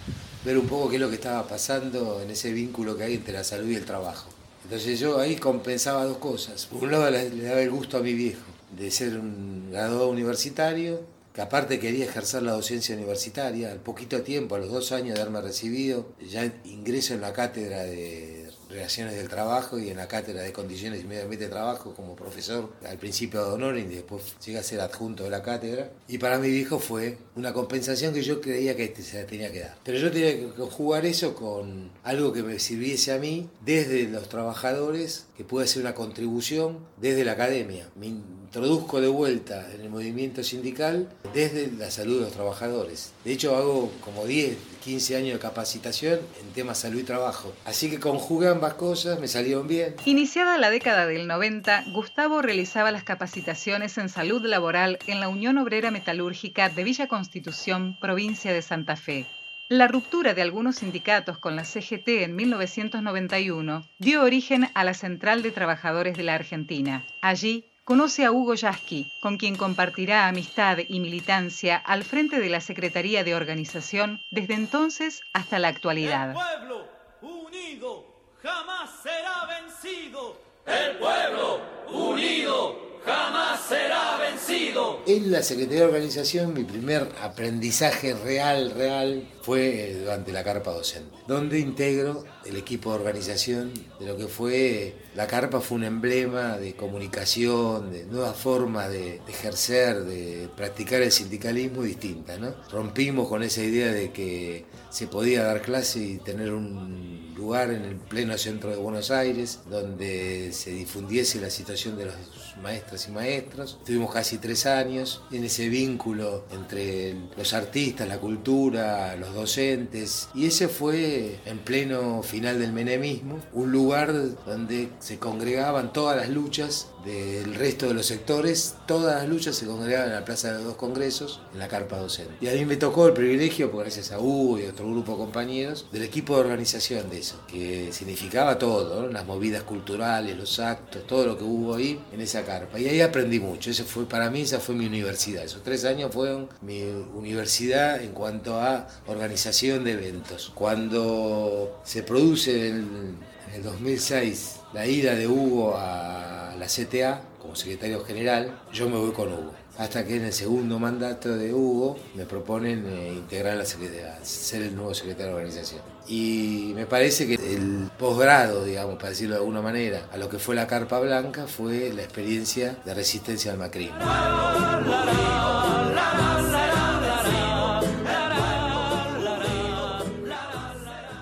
ver 0.45 0.59
un 0.59 0.67
poco 0.67 0.91
qué 0.91 0.97
es 0.97 1.01
lo 1.01 1.09
que 1.09 1.15
estaba 1.15 1.49
pasando 1.49 2.21
en 2.23 2.31
ese 2.31 2.53
vínculo 2.53 2.97
que 2.97 3.05
hay 3.05 3.15
entre 3.15 3.33
la 3.33 3.45
salud 3.45 3.69
y 3.69 3.77
el 3.77 3.85
trabajo. 3.85 4.29
Entonces 4.65 5.01
yo 5.01 5.19
ahí 5.19 5.37
compensaba 5.37 6.05
dos 6.05 6.19
cosas. 6.19 6.67
Por 6.67 6.85
un 6.85 6.93
lado 6.93 7.11
le, 7.11 7.31
daba 7.31 7.61
el 7.61 7.71
gusto 7.71 7.97
a 7.97 8.01
mi 8.01 8.13
viejo 8.13 8.43
de 8.77 8.91
ser 8.91 9.19
un 9.19 9.71
graduado 9.71 10.09
universitario, 10.09 11.01
que 11.35 11.41
aparte 11.41 11.79
quería 11.79 12.05
ejercer 12.05 12.43
la 12.43 12.53
docencia 12.53 12.95
universitaria, 12.95 13.73
al 13.73 13.81
poquito 13.81 14.23
tiempo, 14.23 14.55
a 14.55 14.59
los 14.59 14.71
dos 14.71 14.93
años 14.93 15.15
de 15.15 15.23
haberme 15.23 15.41
recibido, 15.41 16.07
ya 16.21 16.53
ingreso 16.65 17.15
en 17.15 17.23
la 17.23 17.33
cátedra 17.33 17.83
de 17.85 18.42
Relaciones 18.73 19.17
del 19.17 19.29
Trabajo 19.29 19.79
y 19.79 19.91
en 19.91 19.99
la 19.99 20.09
cátedra 20.09 20.43
de 20.43 20.53
Condiciones 20.53 21.03
y 21.03 21.07
Medio 21.07 21.23
Ambiente 21.25 21.45
de 21.45 21.51
Trabajo 21.51 21.95
como 21.95 22.17
profesor, 22.17 22.73
al 22.87 22.97
principio 22.97 23.45
de 23.45 23.53
honor 23.53 23.77
y 23.77 23.83
después 23.83 24.23
llegué 24.45 24.59
a 24.59 24.63
ser 24.63 24.81
adjunto 24.81 25.25
de 25.25 25.31
la 25.31 25.43
cátedra. 25.43 25.91
Y 26.09 26.19
para 26.19 26.39
mi 26.39 26.49
viejo 26.49 26.79
fue 26.79 27.19
una 27.37 27.53
compensación 27.53 28.15
que 28.15 28.23
yo 28.23 28.41
creía 28.41 28.75
que 28.75 28.95
se 29.03 29.21
la 29.21 29.27
tenía 29.27 29.53
que 29.53 29.61
dar. 29.61 29.77
Pero 29.85 29.99
yo 29.99 30.11
tenía 30.11 30.33
que 30.37 30.49
conjugar 30.57 31.05
eso 31.05 31.35
con 31.35 31.91
algo 32.03 32.33
que 32.33 32.43
me 32.43 32.59
sirviese 32.59 33.13
a 33.13 33.19
mí 33.19 33.49
desde 33.65 34.09
los 34.09 34.29
trabajadores, 34.29 35.27
que 35.37 35.45
pueda 35.45 35.67
ser 35.67 35.83
una 35.83 35.95
contribución 35.95 36.79
desde 36.99 37.25
la 37.25 37.33
academia. 37.33 37.89
Me 37.97 38.07
introduzco 38.07 39.01
de 39.01 39.09
vuelta 39.09 39.73
en 39.75 39.81
el 39.81 39.89
movimiento 39.89 40.43
sindical 40.43 41.09
desde 41.33 41.71
la 41.73 41.91
salud 41.91 42.19
de 42.19 42.25
los 42.25 42.33
trabajadores. 42.33 43.13
De 43.25 43.33
hecho, 43.33 43.57
hago 43.57 43.91
como 44.03 44.27
10, 44.27 44.57
15 44.85 45.17
años 45.17 45.33
de 45.35 45.39
capacitación 45.39 46.21
en 46.41 46.53
temas 46.53 46.79
salud 46.79 47.01
y 47.01 47.05
trabajo. 47.05 47.53
Así 47.65 47.89
que 47.89 47.99
conjugué 47.99 48.49
ambas 48.49 48.75
cosas, 48.75 49.21
me 49.21 49.29
salieron 49.29 49.69
bien. 49.69 49.97
Iniciada 50.05 50.59
la 50.59 50.71
década 50.71 51.07
del 51.07 51.27
90, 51.27 51.85
Gustavo 51.95 52.43
realizaba 52.43 52.91
las 52.91 53.05
capacitaciones 53.05 53.97
en 53.99 54.09
salud 54.09 54.45
laboral 54.45 54.99
en 55.07 55.21
la 55.21 55.29
Unión 55.29 55.57
Obrera 55.59 55.91
Metalúrgica 55.91 56.69
de 56.69 56.85
Villa 56.85 57.09
Constitución, 57.09 57.97
provincia 58.01 58.53
de 58.53 58.63
Santa 58.63 58.97
Fe. 58.97 59.27
La 59.73 59.89
ruptura 59.89 60.35
de 60.35 60.43
algunos 60.43 60.77
sindicatos 60.77 61.39
con 61.39 61.57
la 61.57 61.65
CGT 61.65 62.07
en 62.25 62.37
1991 62.37 63.89
dio 63.99 64.23
origen 64.23 64.69
a 64.75 64.85
la 64.85 64.93
Central 64.93 65.41
de 65.41 65.51
Trabajadores 65.51 66.15
de 66.15 66.23
la 66.23 66.35
Argentina. 66.35 67.07
Allí 67.23 67.65
conoce 67.83 68.27
a 68.27 68.33
Hugo 68.33 68.53
Yasky, 68.53 69.11
con 69.23 69.39
quien 69.39 69.57
compartirá 69.57 70.29
amistad 70.29 70.77
y 70.87 71.01
militancia 71.01 71.79
al 71.79 72.05
frente 72.05 72.39
de 72.39 72.51
la 72.51 72.61
Secretaría 72.61 73.25
de 73.25 73.35
Organización 73.35 74.21
desde 74.31 74.53
entonces 74.53 75.23
hasta 75.33 75.59
la 75.59 75.69
actualidad. 75.69 76.29
El 76.29 76.35
pueblo 76.35 76.89
unido 77.23 78.05
jamás 78.43 78.91
será 79.03 79.47
vencido. 79.47 80.37
El 80.67 80.99
pueblo 80.99 81.63
unido 81.89 82.92
jamás 83.05 83.61
será 83.69 84.19
vencido. 84.19 85.01
En 85.07 85.31
la 85.31 85.43
Secretaría 85.43 85.81
de 85.81 85.87
Organización 85.87 86.55
mi 86.55 86.65
primer 86.65 87.09
aprendizaje 87.23 88.15
real, 88.15 88.71
real, 88.71 89.29
fue 89.43 89.91
eh, 89.91 89.99
durante 90.01 90.33
la 90.33 90.45
carpa 90.45 90.71
docente, 90.71 91.17
donde 91.27 91.59
integro 91.59 92.25
el 92.45 92.57
equipo 92.57 92.91
de 92.91 92.97
organización 92.97 93.73
de 93.99 94.07
lo 94.07 94.17
que 94.17 94.29
fue, 94.29 94.95
la 95.15 95.27
carpa 95.27 95.61
fue 95.61 95.79
un 95.79 95.85
emblema 95.85 96.59
de 96.59 96.75
comunicación, 96.75 97.93
de 97.93 98.05
nuevas 98.07 98.37
formas 98.37 98.91
de, 98.91 99.21
de 99.25 99.33
ejercer, 99.33 100.05
de 100.05 100.49
practicar 100.57 101.03
el 101.03 101.13
sindicalismo 101.13 101.83
distinta, 101.83 102.37
¿no? 102.39 102.55
Rompimos 102.71 103.29
con 103.29 103.43
esa 103.43 103.63
idea 103.63 103.93
de 103.93 104.13
que 104.13 104.65
se 104.91 105.07
podía 105.07 105.43
dar 105.45 105.63
clase 105.63 105.99
y 106.01 106.19
tener 106.19 106.53
un 106.53 107.33
lugar 107.37 107.71
en 107.71 107.85
el 107.85 107.97
pleno 107.97 108.37
centro 108.39 108.71
de 108.71 108.77
Buenos 108.77 109.11
Aires 109.11 109.61
donde 109.69 110.53
se 110.53 110.71
difundiese 110.71 111.41
la 111.41 111.51
situación 111.51 111.97
de 111.97 112.07
los 112.07 112.15
maestras 112.57 113.09
y 113.09 113.11
maestros. 113.11 113.77
Estuvimos 113.81 114.13
casi 114.13 114.39
tres 114.39 114.67
años 114.67 115.23
en 115.31 115.45
ese 115.45 115.69
vínculo 115.69 116.45
entre 116.53 117.15
los 117.37 117.53
artistas, 117.55 118.09
la 118.09 118.19
cultura, 118.19 119.17
los 119.17 119.35
docentes 119.35 120.29
y 120.35 120.47
ese 120.47 120.69
fue 120.69 121.41
en 121.45 121.59
pleno 121.59 122.23
final 122.23 122.59
del 122.59 122.73
menemismo, 122.73 123.41
un 123.53 123.73
lugar 123.73 124.13
donde 124.47 124.91
se 124.99 125.19
congregaban 125.19 125.93
todas 125.93 126.17
las 126.17 126.29
luchas 126.29 126.89
del 127.05 127.55
resto 127.55 127.89
de 127.89 127.95
los 127.95 128.07
sectores, 128.07 128.75
todas 128.87 129.17
las 129.17 129.29
luchas 129.29 129.57
se 129.57 129.67
congregaban 129.67 130.09
en 130.09 130.15
la 130.15 130.25
Plaza 130.25 130.49
de 130.49 130.55
los 130.55 130.65
Dos 130.65 130.77
Congresos, 130.77 131.41
en 131.53 131.59
la 131.59 131.69
carpa 131.69 131.97
docente. 131.97 132.35
Y 132.41 132.49
a 132.49 132.53
mí 132.53 132.65
me 132.65 132.77
tocó 132.77 133.07
el 133.07 133.13
privilegio, 133.13 133.71
por 133.71 133.83
gracias 133.83 134.13
a 134.13 134.21
Hugo 134.21 134.59
y 134.59 134.67
a 134.67 134.71
otro 134.71 134.89
grupo 134.89 135.13
de 135.13 135.19
compañeros, 135.19 135.87
del 135.93 136.03
equipo 136.03 136.35
de 136.35 136.41
organización 136.43 137.11
de 137.11 137.19
eso, 137.19 137.41
que 137.49 137.93
significaba 137.93 138.59
todo, 138.59 139.03
¿no? 139.03 139.09
las 139.09 139.27
movidas 139.27 139.63
culturales, 139.65 140.37
los 140.37 140.59
actos, 140.59 141.07
todo 141.07 141.27
lo 141.27 141.39
que 141.39 141.45
hubo 141.45 141.75
ahí 141.75 142.01
en 142.13 142.21
esa 142.21 142.45
carpa. 142.45 142.79
Y 142.79 142.89
ahí 142.89 143.01
aprendí 143.01 143.41
mucho, 143.41 143.71
ese 143.71 143.85
fue, 143.85 144.09
para 144.09 144.31
mí 144.31 144.43
esa 144.43 144.61
fue 144.61 144.75
mi 144.75 144.87
universidad, 144.87 145.45
esos 145.45 145.63
tres 145.63 145.85
años 145.85 146.13
fueron 146.13 146.49
mi 146.61 146.83
universidad 147.15 148.03
en 148.03 148.13
cuanto 148.13 148.61
a 148.61 148.87
organización 149.07 149.85
de 149.85 149.93
eventos. 149.93 150.53
Cuando 150.55 151.81
se 151.85 152.03
produce 152.03 152.69
en 152.69 153.17
el 153.55 153.63
2006 153.63 154.57
la 154.73 154.87
ida 154.87 155.15
de 155.15 155.27
Hugo 155.27 155.75
a 155.77 156.42
la 156.63 156.69
CTA 156.69 157.21
como 157.41 157.57
secretario 157.57 158.05
general, 158.05 158.57
yo 158.73 158.89
me 158.89 158.97
voy 158.97 159.11
con 159.11 159.33
Hugo. 159.33 159.53
Hasta 159.79 160.07
que 160.07 160.15
en 160.17 160.27
el 160.27 160.33
segundo 160.33 160.79
mandato 160.79 161.37
de 161.37 161.53
Hugo 161.53 161.99
me 162.15 162.25
proponen 162.25 162.87
eh, 162.87 163.15
integrar 163.15 163.57
la 163.57 163.65
secretaría, 163.65 164.25
ser 164.25 164.63
el 164.63 164.77
nuevo 164.77 164.95
secretario 164.95 165.33
de 165.33 165.35
organización. 165.39 165.81
Y 166.07 166.71
me 166.77 166.87
parece 166.87 167.27
que 167.27 167.35
el 167.35 167.91
posgrado, 167.99 168.65
digamos, 168.65 168.95
para 168.95 169.09
decirlo 169.09 169.35
de 169.35 169.41
alguna 169.41 169.61
manera, 169.61 170.09
a 170.13 170.19
lo 170.19 170.29
que 170.29 170.39
fue 170.39 170.55
la 170.55 170.69
Carpa 170.69 171.01
Blanca 171.01 171.49
fue 171.49 171.93
la 171.93 172.03
experiencia 172.03 172.77
de 172.85 172.95
resistencia 172.95 173.51
al 173.51 173.59
macrismo. 173.59 173.99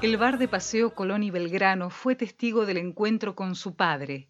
El 0.02 0.16
bar 0.18 0.36
de 0.36 0.48
Paseo 0.48 0.94
Colón 0.94 1.22
y 1.22 1.30
Belgrano 1.30 1.88
fue 1.88 2.14
testigo 2.14 2.66
del 2.66 2.76
encuentro 2.76 3.34
con 3.34 3.54
su 3.54 3.74
padre, 3.74 4.28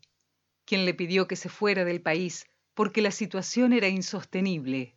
quien 0.70 0.84
le 0.84 0.94
pidió 0.94 1.26
que 1.26 1.34
se 1.34 1.48
fuera 1.48 1.84
del 1.84 2.00
país 2.00 2.46
porque 2.74 3.02
la 3.02 3.10
situación 3.10 3.72
era 3.72 3.88
insostenible. 3.88 4.94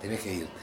Tenés 0.00 0.20
que 0.20 0.32
irte. 0.32 0.60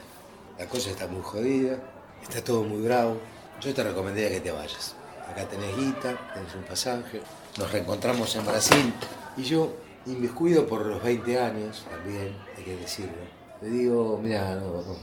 La 0.58 0.66
cosa 0.66 0.90
está 0.90 1.06
muy 1.06 1.22
jodida, 1.22 1.78
está 2.20 2.42
todo 2.42 2.64
muy 2.64 2.82
bravo. 2.82 3.20
Yo 3.60 3.72
te 3.72 3.84
recomendaría 3.84 4.30
que 4.30 4.40
te 4.40 4.50
vayas. 4.50 4.96
Acá 5.28 5.48
tenés 5.48 5.76
guita, 5.76 6.32
tenés 6.34 6.52
un 6.56 6.64
pasaje. 6.64 7.22
Nos 7.56 7.70
reencontramos 7.70 8.34
en 8.34 8.46
Brasil. 8.46 8.92
Y 9.36 9.44
yo, 9.44 9.76
inmiscuido 10.06 10.66
por 10.66 10.84
los 10.86 11.04
20 11.04 11.38
años, 11.38 11.86
también, 11.88 12.36
hay 12.56 12.64
que 12.64 12.76
decirlo, 12.78 13.22
le 13.62 13.68
digo, 13.68 14.18
mira, 14.20 14.56
no, 14.56 14.82
no, 14.82 14.96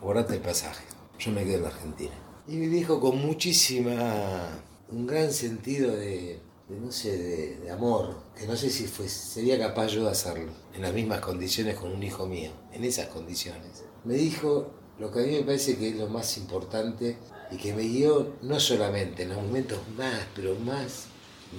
guardate 0.00 0.34
el 0.34 0.40
pasaje. 0.40 0.84
Yo 1.20 1.30
me 1.30 1.44
quedo 1.44 1.58
en 1.58 1.62
la 1.62 1.68
Argentina. 1.68 2.31
Y 2.48 2.56
me 2.56 2.66
dijo 2.66 2.98
con 2.98 3.18
muchísima, 3.18 4.60
un 4.90 5.06
gran 5.06 5.32
sentido 5.32 5.92
de, 5.92 6.40
de, 6.68 6.76
no 6.80 6.90
sé, 6.90 7.16
de, 7.16 7.56
de 7.58 7.70
amor, 7.70 8.16
que 8.36 8.48
no 8.48 8.56
sé 8.56 8.68
si 8.68 8.88
fue, 8.88 9.08
sería 9.08 9.56
capaz 9.60 9.88
yo 9.88 10.04
de 10.04 10.10
hacerlo, 10.10 10.50
en 10.74 10.82
las 10.82 10.92
mismas 10.92 11.20
condiciones 11.20 11.76
con 11.76 11.92
un 11.92 12.02
hijo 12.02 12.26
mío, 12.26 12.50
en 12.72 12.82
esas 12.82 13.06
condiciones. 13.06 13.84
Me 14.04 14.14
dijo 14.14 14.72
lo 14.98 15.12
que 15.12 15.20
a 15.20 15.22
mí 15.22 15.32
me 15.36 15.42
parece 15.42 15.76
que 15.78 15.90
es 15.90 15.96
lo 15.96 16.08
más 16.08 16.36
importante 16.36 17.16
y 17.52 17.56
que 17.58 17.74
me 17.74 17.82
guió 17.82 18.34
no 18.42 18.58
solamente 18.58 19.22
en 19.22 19.28
los 19.28 19.38
momentos 19.40 19.78
más, 19.96 20.26
pero 20.34 20.56
más, 20.56 21.04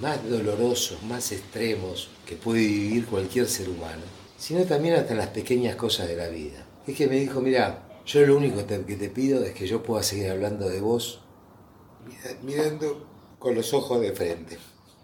más 0.02 0.28
dolorosos, 0.28 1.02
más 1.04 1.32
extremos 1.32 2.10
que 2.26 2.36
puede 2.36 2.60
vivir 2.60 3.06
cualquier 3.06 3.48
ser 3.48 3.70
humano, 3.70 4.02
sino 4.36 4.62
también 4.64 4.96
hasta 4.96 5.12
en 5.12 5.18
las 5.18 5.28
pequeñas 5.28 5.76
cosas 5.76 6.08
de 6.08 6.16
la 6.16 6.28
vida. 6.28 6.66
Es 6.86 6.94
que 6.94 7.06
me 7.06 7.18
dijo, 7.18 7.40
mira, 7.40 7.83
yo 8.06 8.26
lo 8.26 8.36
único 8.36 8.66
que 8.66 8.78
te, 8.78 9.08
pido 9.08 9.42
es 9.44 9.54
que 9.54 9.66
yo 9.66 9.82
pueda 9.82 10.02
seguir 10.02 10.30
hablando 10.30 10.68
de 10.68 10.80
vos 10.80 11.22
mira- 12.06 12.38
mirando 12.42 13.06
con 13.38 13.54
los 13.54 13.72
ojos 13.74 14.00
de 14.00 14.12
frente, 14.12 14.58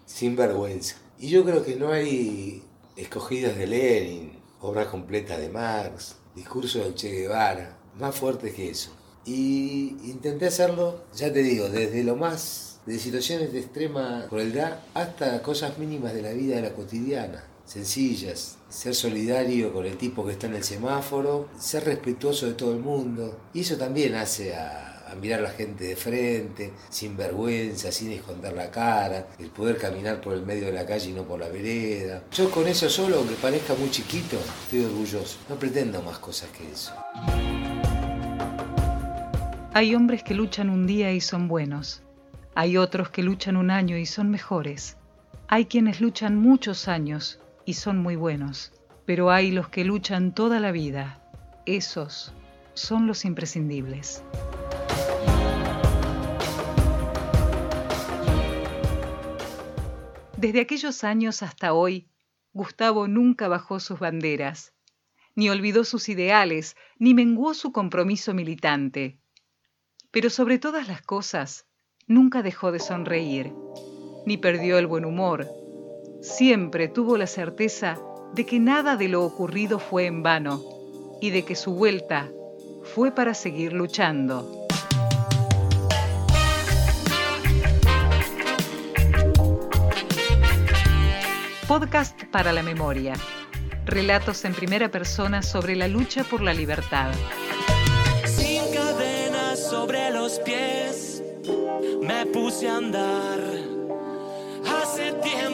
sin 0.07 0.37
vergüenza. 0.37 0.97
Y 1.19 1.29
yo 1.29 1.45
creo 1.45 1.63
que 1.63 1.77
no 1.77 1.93
hay 1.93 2.63
escogidas 2.97 3.57
de 3.57 3.67
Lenin, 3.67 4.39
obras 4.61 4.89
completas 4.89 5.39
de 5.39 5.49
Marx, 5.49 6.17
discursos 6.35 6.85
de 6.85 6.95
Che 6.95 7.11
Guevara, 7.11 7.79
más 7.99 8.15
fuertes 8.15 8.55
que 8.55 8.71
eso. 8.71 8.91
Y 9.25 9.97
intenté 10.05 10.47
hacerlo, 10.47 11.05
ya 11.15 11.33
te 11.33 11.43
digo, 11.43 11.69
desde 11.69 12.03
lo 12.05 12.17
más, 12.17 12.81
de 12.87 12.99
situaciones 12.99 13.53
de 13.53 13.61
extrema 13.61 14.27
crueldad 14.29 14.81
hasta 14.95 15.43
cosas 15.43 15.77
mínimas 15.79 16.15
de 16.15 16.23
la 16.23 16.33
vida 16.33 16.57
de 16.57 16.63
la 16.63 16.73
cotidiana, 16.73 17.45
sencillas. 17.71 18.59
Ser 18.69 18.95
solidario 18.95 19.73
con 19.73 19.87
el 19.87 19.97
tipo 19.97 20.27
que 20.27 20.33
está 20.33 20.49
en 20.49 20.57
el 20.57 20.65
semáforo, 20.65 21.49
ser 21.57 21.85
respetuoso 21.85 22.47
de 22.47 22.55
todo 22.55 22.73
el 22.73 22.81
mundo. 22.81 23.39
Y 23.55 23.61
eso 23.61 23.77
también 23.77 24.17
hace 24.17 24.55
a, 24.57 25.15
mirar 25.21 25.41
a 25.41 25.45
la 25.45 25.51
gente 25.51 25.85
de 25.85 25.97
frente, 25.97 26.73
sin 26.89 27.17
vergüenza, 27.17 27.93
sin 27.93 28.13
esconder 28.13 28.53
la 28.55 28.71
cara, 28.71 29.29
el 29.39 29.51
poder 29.51 29.77
caminar 29.77 30.21
por 30.21 30.35
el 30.35 30.43
medio 30.43 30.67
de 30.67 30.73
la 30.73 30.87
calle 30.87 31.11
y 31.11 31.13
no 31.13 31.25
por 31.25 31.39
la 31.39 31.49
vereda. 31.49 32.25
Yo 32.33 32.51
con 32.51 32.67
eso 32.67 32.89
solo, 32.89 33.19
aunque 33.19 33.35
parezca 33.35 33.75
muy 33.75 33.91
chiquito, 33.91 34.37
estoy 34.65 34.85
orgulloso. 34.85 35.39
No 35.49 35.57
pretendo 35.57 36.03
más 36.03 36.19
cosas 36.19 36.51
que 36.51 36.71
eso. 36.71 36.93
Hay 39.75 39.95
hombres 39.95 40.25
que 40.25 40.35
luchan 40.35 40.71
un 40.71 40.87
día 40.87 41.13
y 41.13 41.21
son 41.21 41.47
buenos. 41.47 42.03
Hay 42.57 42.77
otros 42.77 43.11
que 43.11 43.23
luchan 43.23 43.57
un 43.57 43.71
año 43.71 43.97
y 43.97 44.07
son 44.07 44.29
mejores. 44.29 44.97
Hay 45.47 45.67
quienes 45.67 46.01
luchan 46.01 46.37
muchos 46.37 46.89
años 46.89 47.41
y 47.71 47.73
son 47.73 47.99
muy 47.99 48.17
buenos. 48.17 48.73
Pero 49.07 49.31
hay 49.31 49.53
los 49.53 49.69
que 49.69 49.85
luchan 49.85 50.35
toda 50.35 50.59
la 50.59 50.73
vida. 50.73 51.23
Esos 51.67 52.35
son 52.75 53.07
los 53.07 53.25
imprescindibles. 53.25 54.25
Desde 60.37 60.61
aquellos 60.61 61.05
años 61.05 61.45
hasta 61.45 61.73
hoy, 61.73 62.09
Gustavo 62.53 63.07
nunca 63.07 63.47
bajó 63.47 63.79
sus 63.79 64.01
banderas, 64.01 64.73
ni 65.37 65.49
olvidó 65.49 65.85
sus 65.85 66.09
ideales, 66.09 66.77
ni 66.99 67.15
menguó 67.15 67.55
su 67.55 67.71
compromiso 67.71 68.35
militante. 68.35 69.21
Pero 70.11 70.29
sobre 70.29 70.59
todas 70.59 70.89
las 70.89 71.03
cosas, 71.03 71.67
nunca 72.09 72.43
dejó 72.43 72.73
de 72.73 72.81
sonreír, 72.81 73.53
ni 74.27 74.39
perdió 74.39 74.77
el 74.77 74.89
buen 74.89 75.05
humor. 75.05 75.60
Siempre 76.21 76.89
tuvo 76.89 77.17
la 77.17 77.27
certeza 77.27 77.99
de 78.35 78.45
que 78.45 78.61
nada 78.61 78.97
de 78.97 79.09
lo 79.09 79.25
ocurrido 79.25 79.79
fue 79.79 80.05
en 80.05 80.23
vano 80.23 80.63
y 81.21 81.31
de 81.31 81.47
que 81.47 81.57
su 81.57 81.73
vuelta 81.73 82.29
fue 82.95 83.11
para 83.11 83.33
seguir 83.33 83.73
luchando. 83.73 84.67
Podcast 91.67 92.25
para 92.31 92.53
la 92.53 92.63
memoria. 92.63 93.15
Relatos 93.87 94.45
en 94.45 94.53
primera 94.53 94.91
persona 94.91 95.41
sobre 95.41 95.75
la 95.75 95.89
lucha 95.89 96.25
por 96.25 96.43
la 96.43 96.53
libertad. 96.53 97.13
Sin 98.27 98.63
cadenas 98.75 99.59
sobre 99.71 100.11
los 100.11 100.39
pies, 100.41 101.23
me 102.03 102.27
puse 102.27 102.69
a 102.69 102.77
andar. 102.77 103.80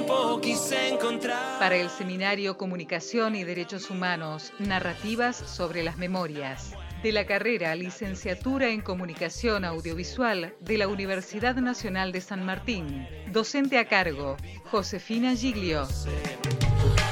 Hace 0.06 0.14
tiempo 0.14 0.40
quise 0.40 0.88
encontrar. 0.88 1.58
Para 1.58 1.74
el 1.74 1.90
seminario 1.90 2.56
Comunicación 2.56 3.34
y 3.34 3.42
Derechos 3.42 3.90
Humanos, 3.90 4.52
narrativas 4.60 5.36
sobre 5.36 5.82
las 5.82 5.98
memorias. 5.98 6.74
De 7.02 7.10
la 7.10 7.26
carrera 7.26 7.74
Licenciatura 7.74 8.68
en 8.68 8.82
Comunicación 8.82 9.64
Audiovisual 9.64 10.54
de 10.60 10.78
la 10.78 10.86
Universidad 10.86 11.56
Nacional 11.56 12.12
de 12.12 12.20
San 12.20 12.46
Martín. 12.46 13.08
Docente 13.32 13.78
a 13.78 13.88
cargo, 13.88 14.36
Josefina 14.70 15.34
Giglio. 15.34 15.86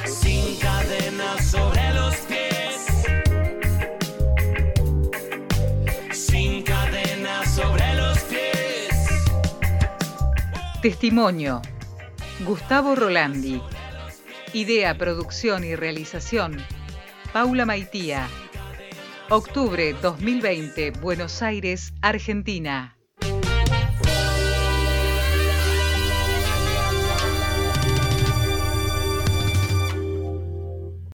Sin 0.04 0.56
cadenas 0.60 1.50
sobre 1.50 1.94
los 1.94 2.14
pies. 2.16 2.86
Sin 6.12 6.62
cadenas 6.62 7.54
sobre 7.54 7.94
los 7.94 8.18
pies. 8.20 9.08
Testimonio. 10.80 11.60
Gustavo 12.40 12.96
Rolandi. 12.96 13.62
Idea, 14.52 14.98
producción 14.98 15.62
y 15.62 15.76
realización. 15.76 16.56
Paula 17.32 17.64
Maitía. 17.64 18.28
Octubre 19.30 19.94
2020, 20.02 20.90
Buenos 20.90 21.42
Aires, 21.42 21.94
Argentina. 22.02 22.93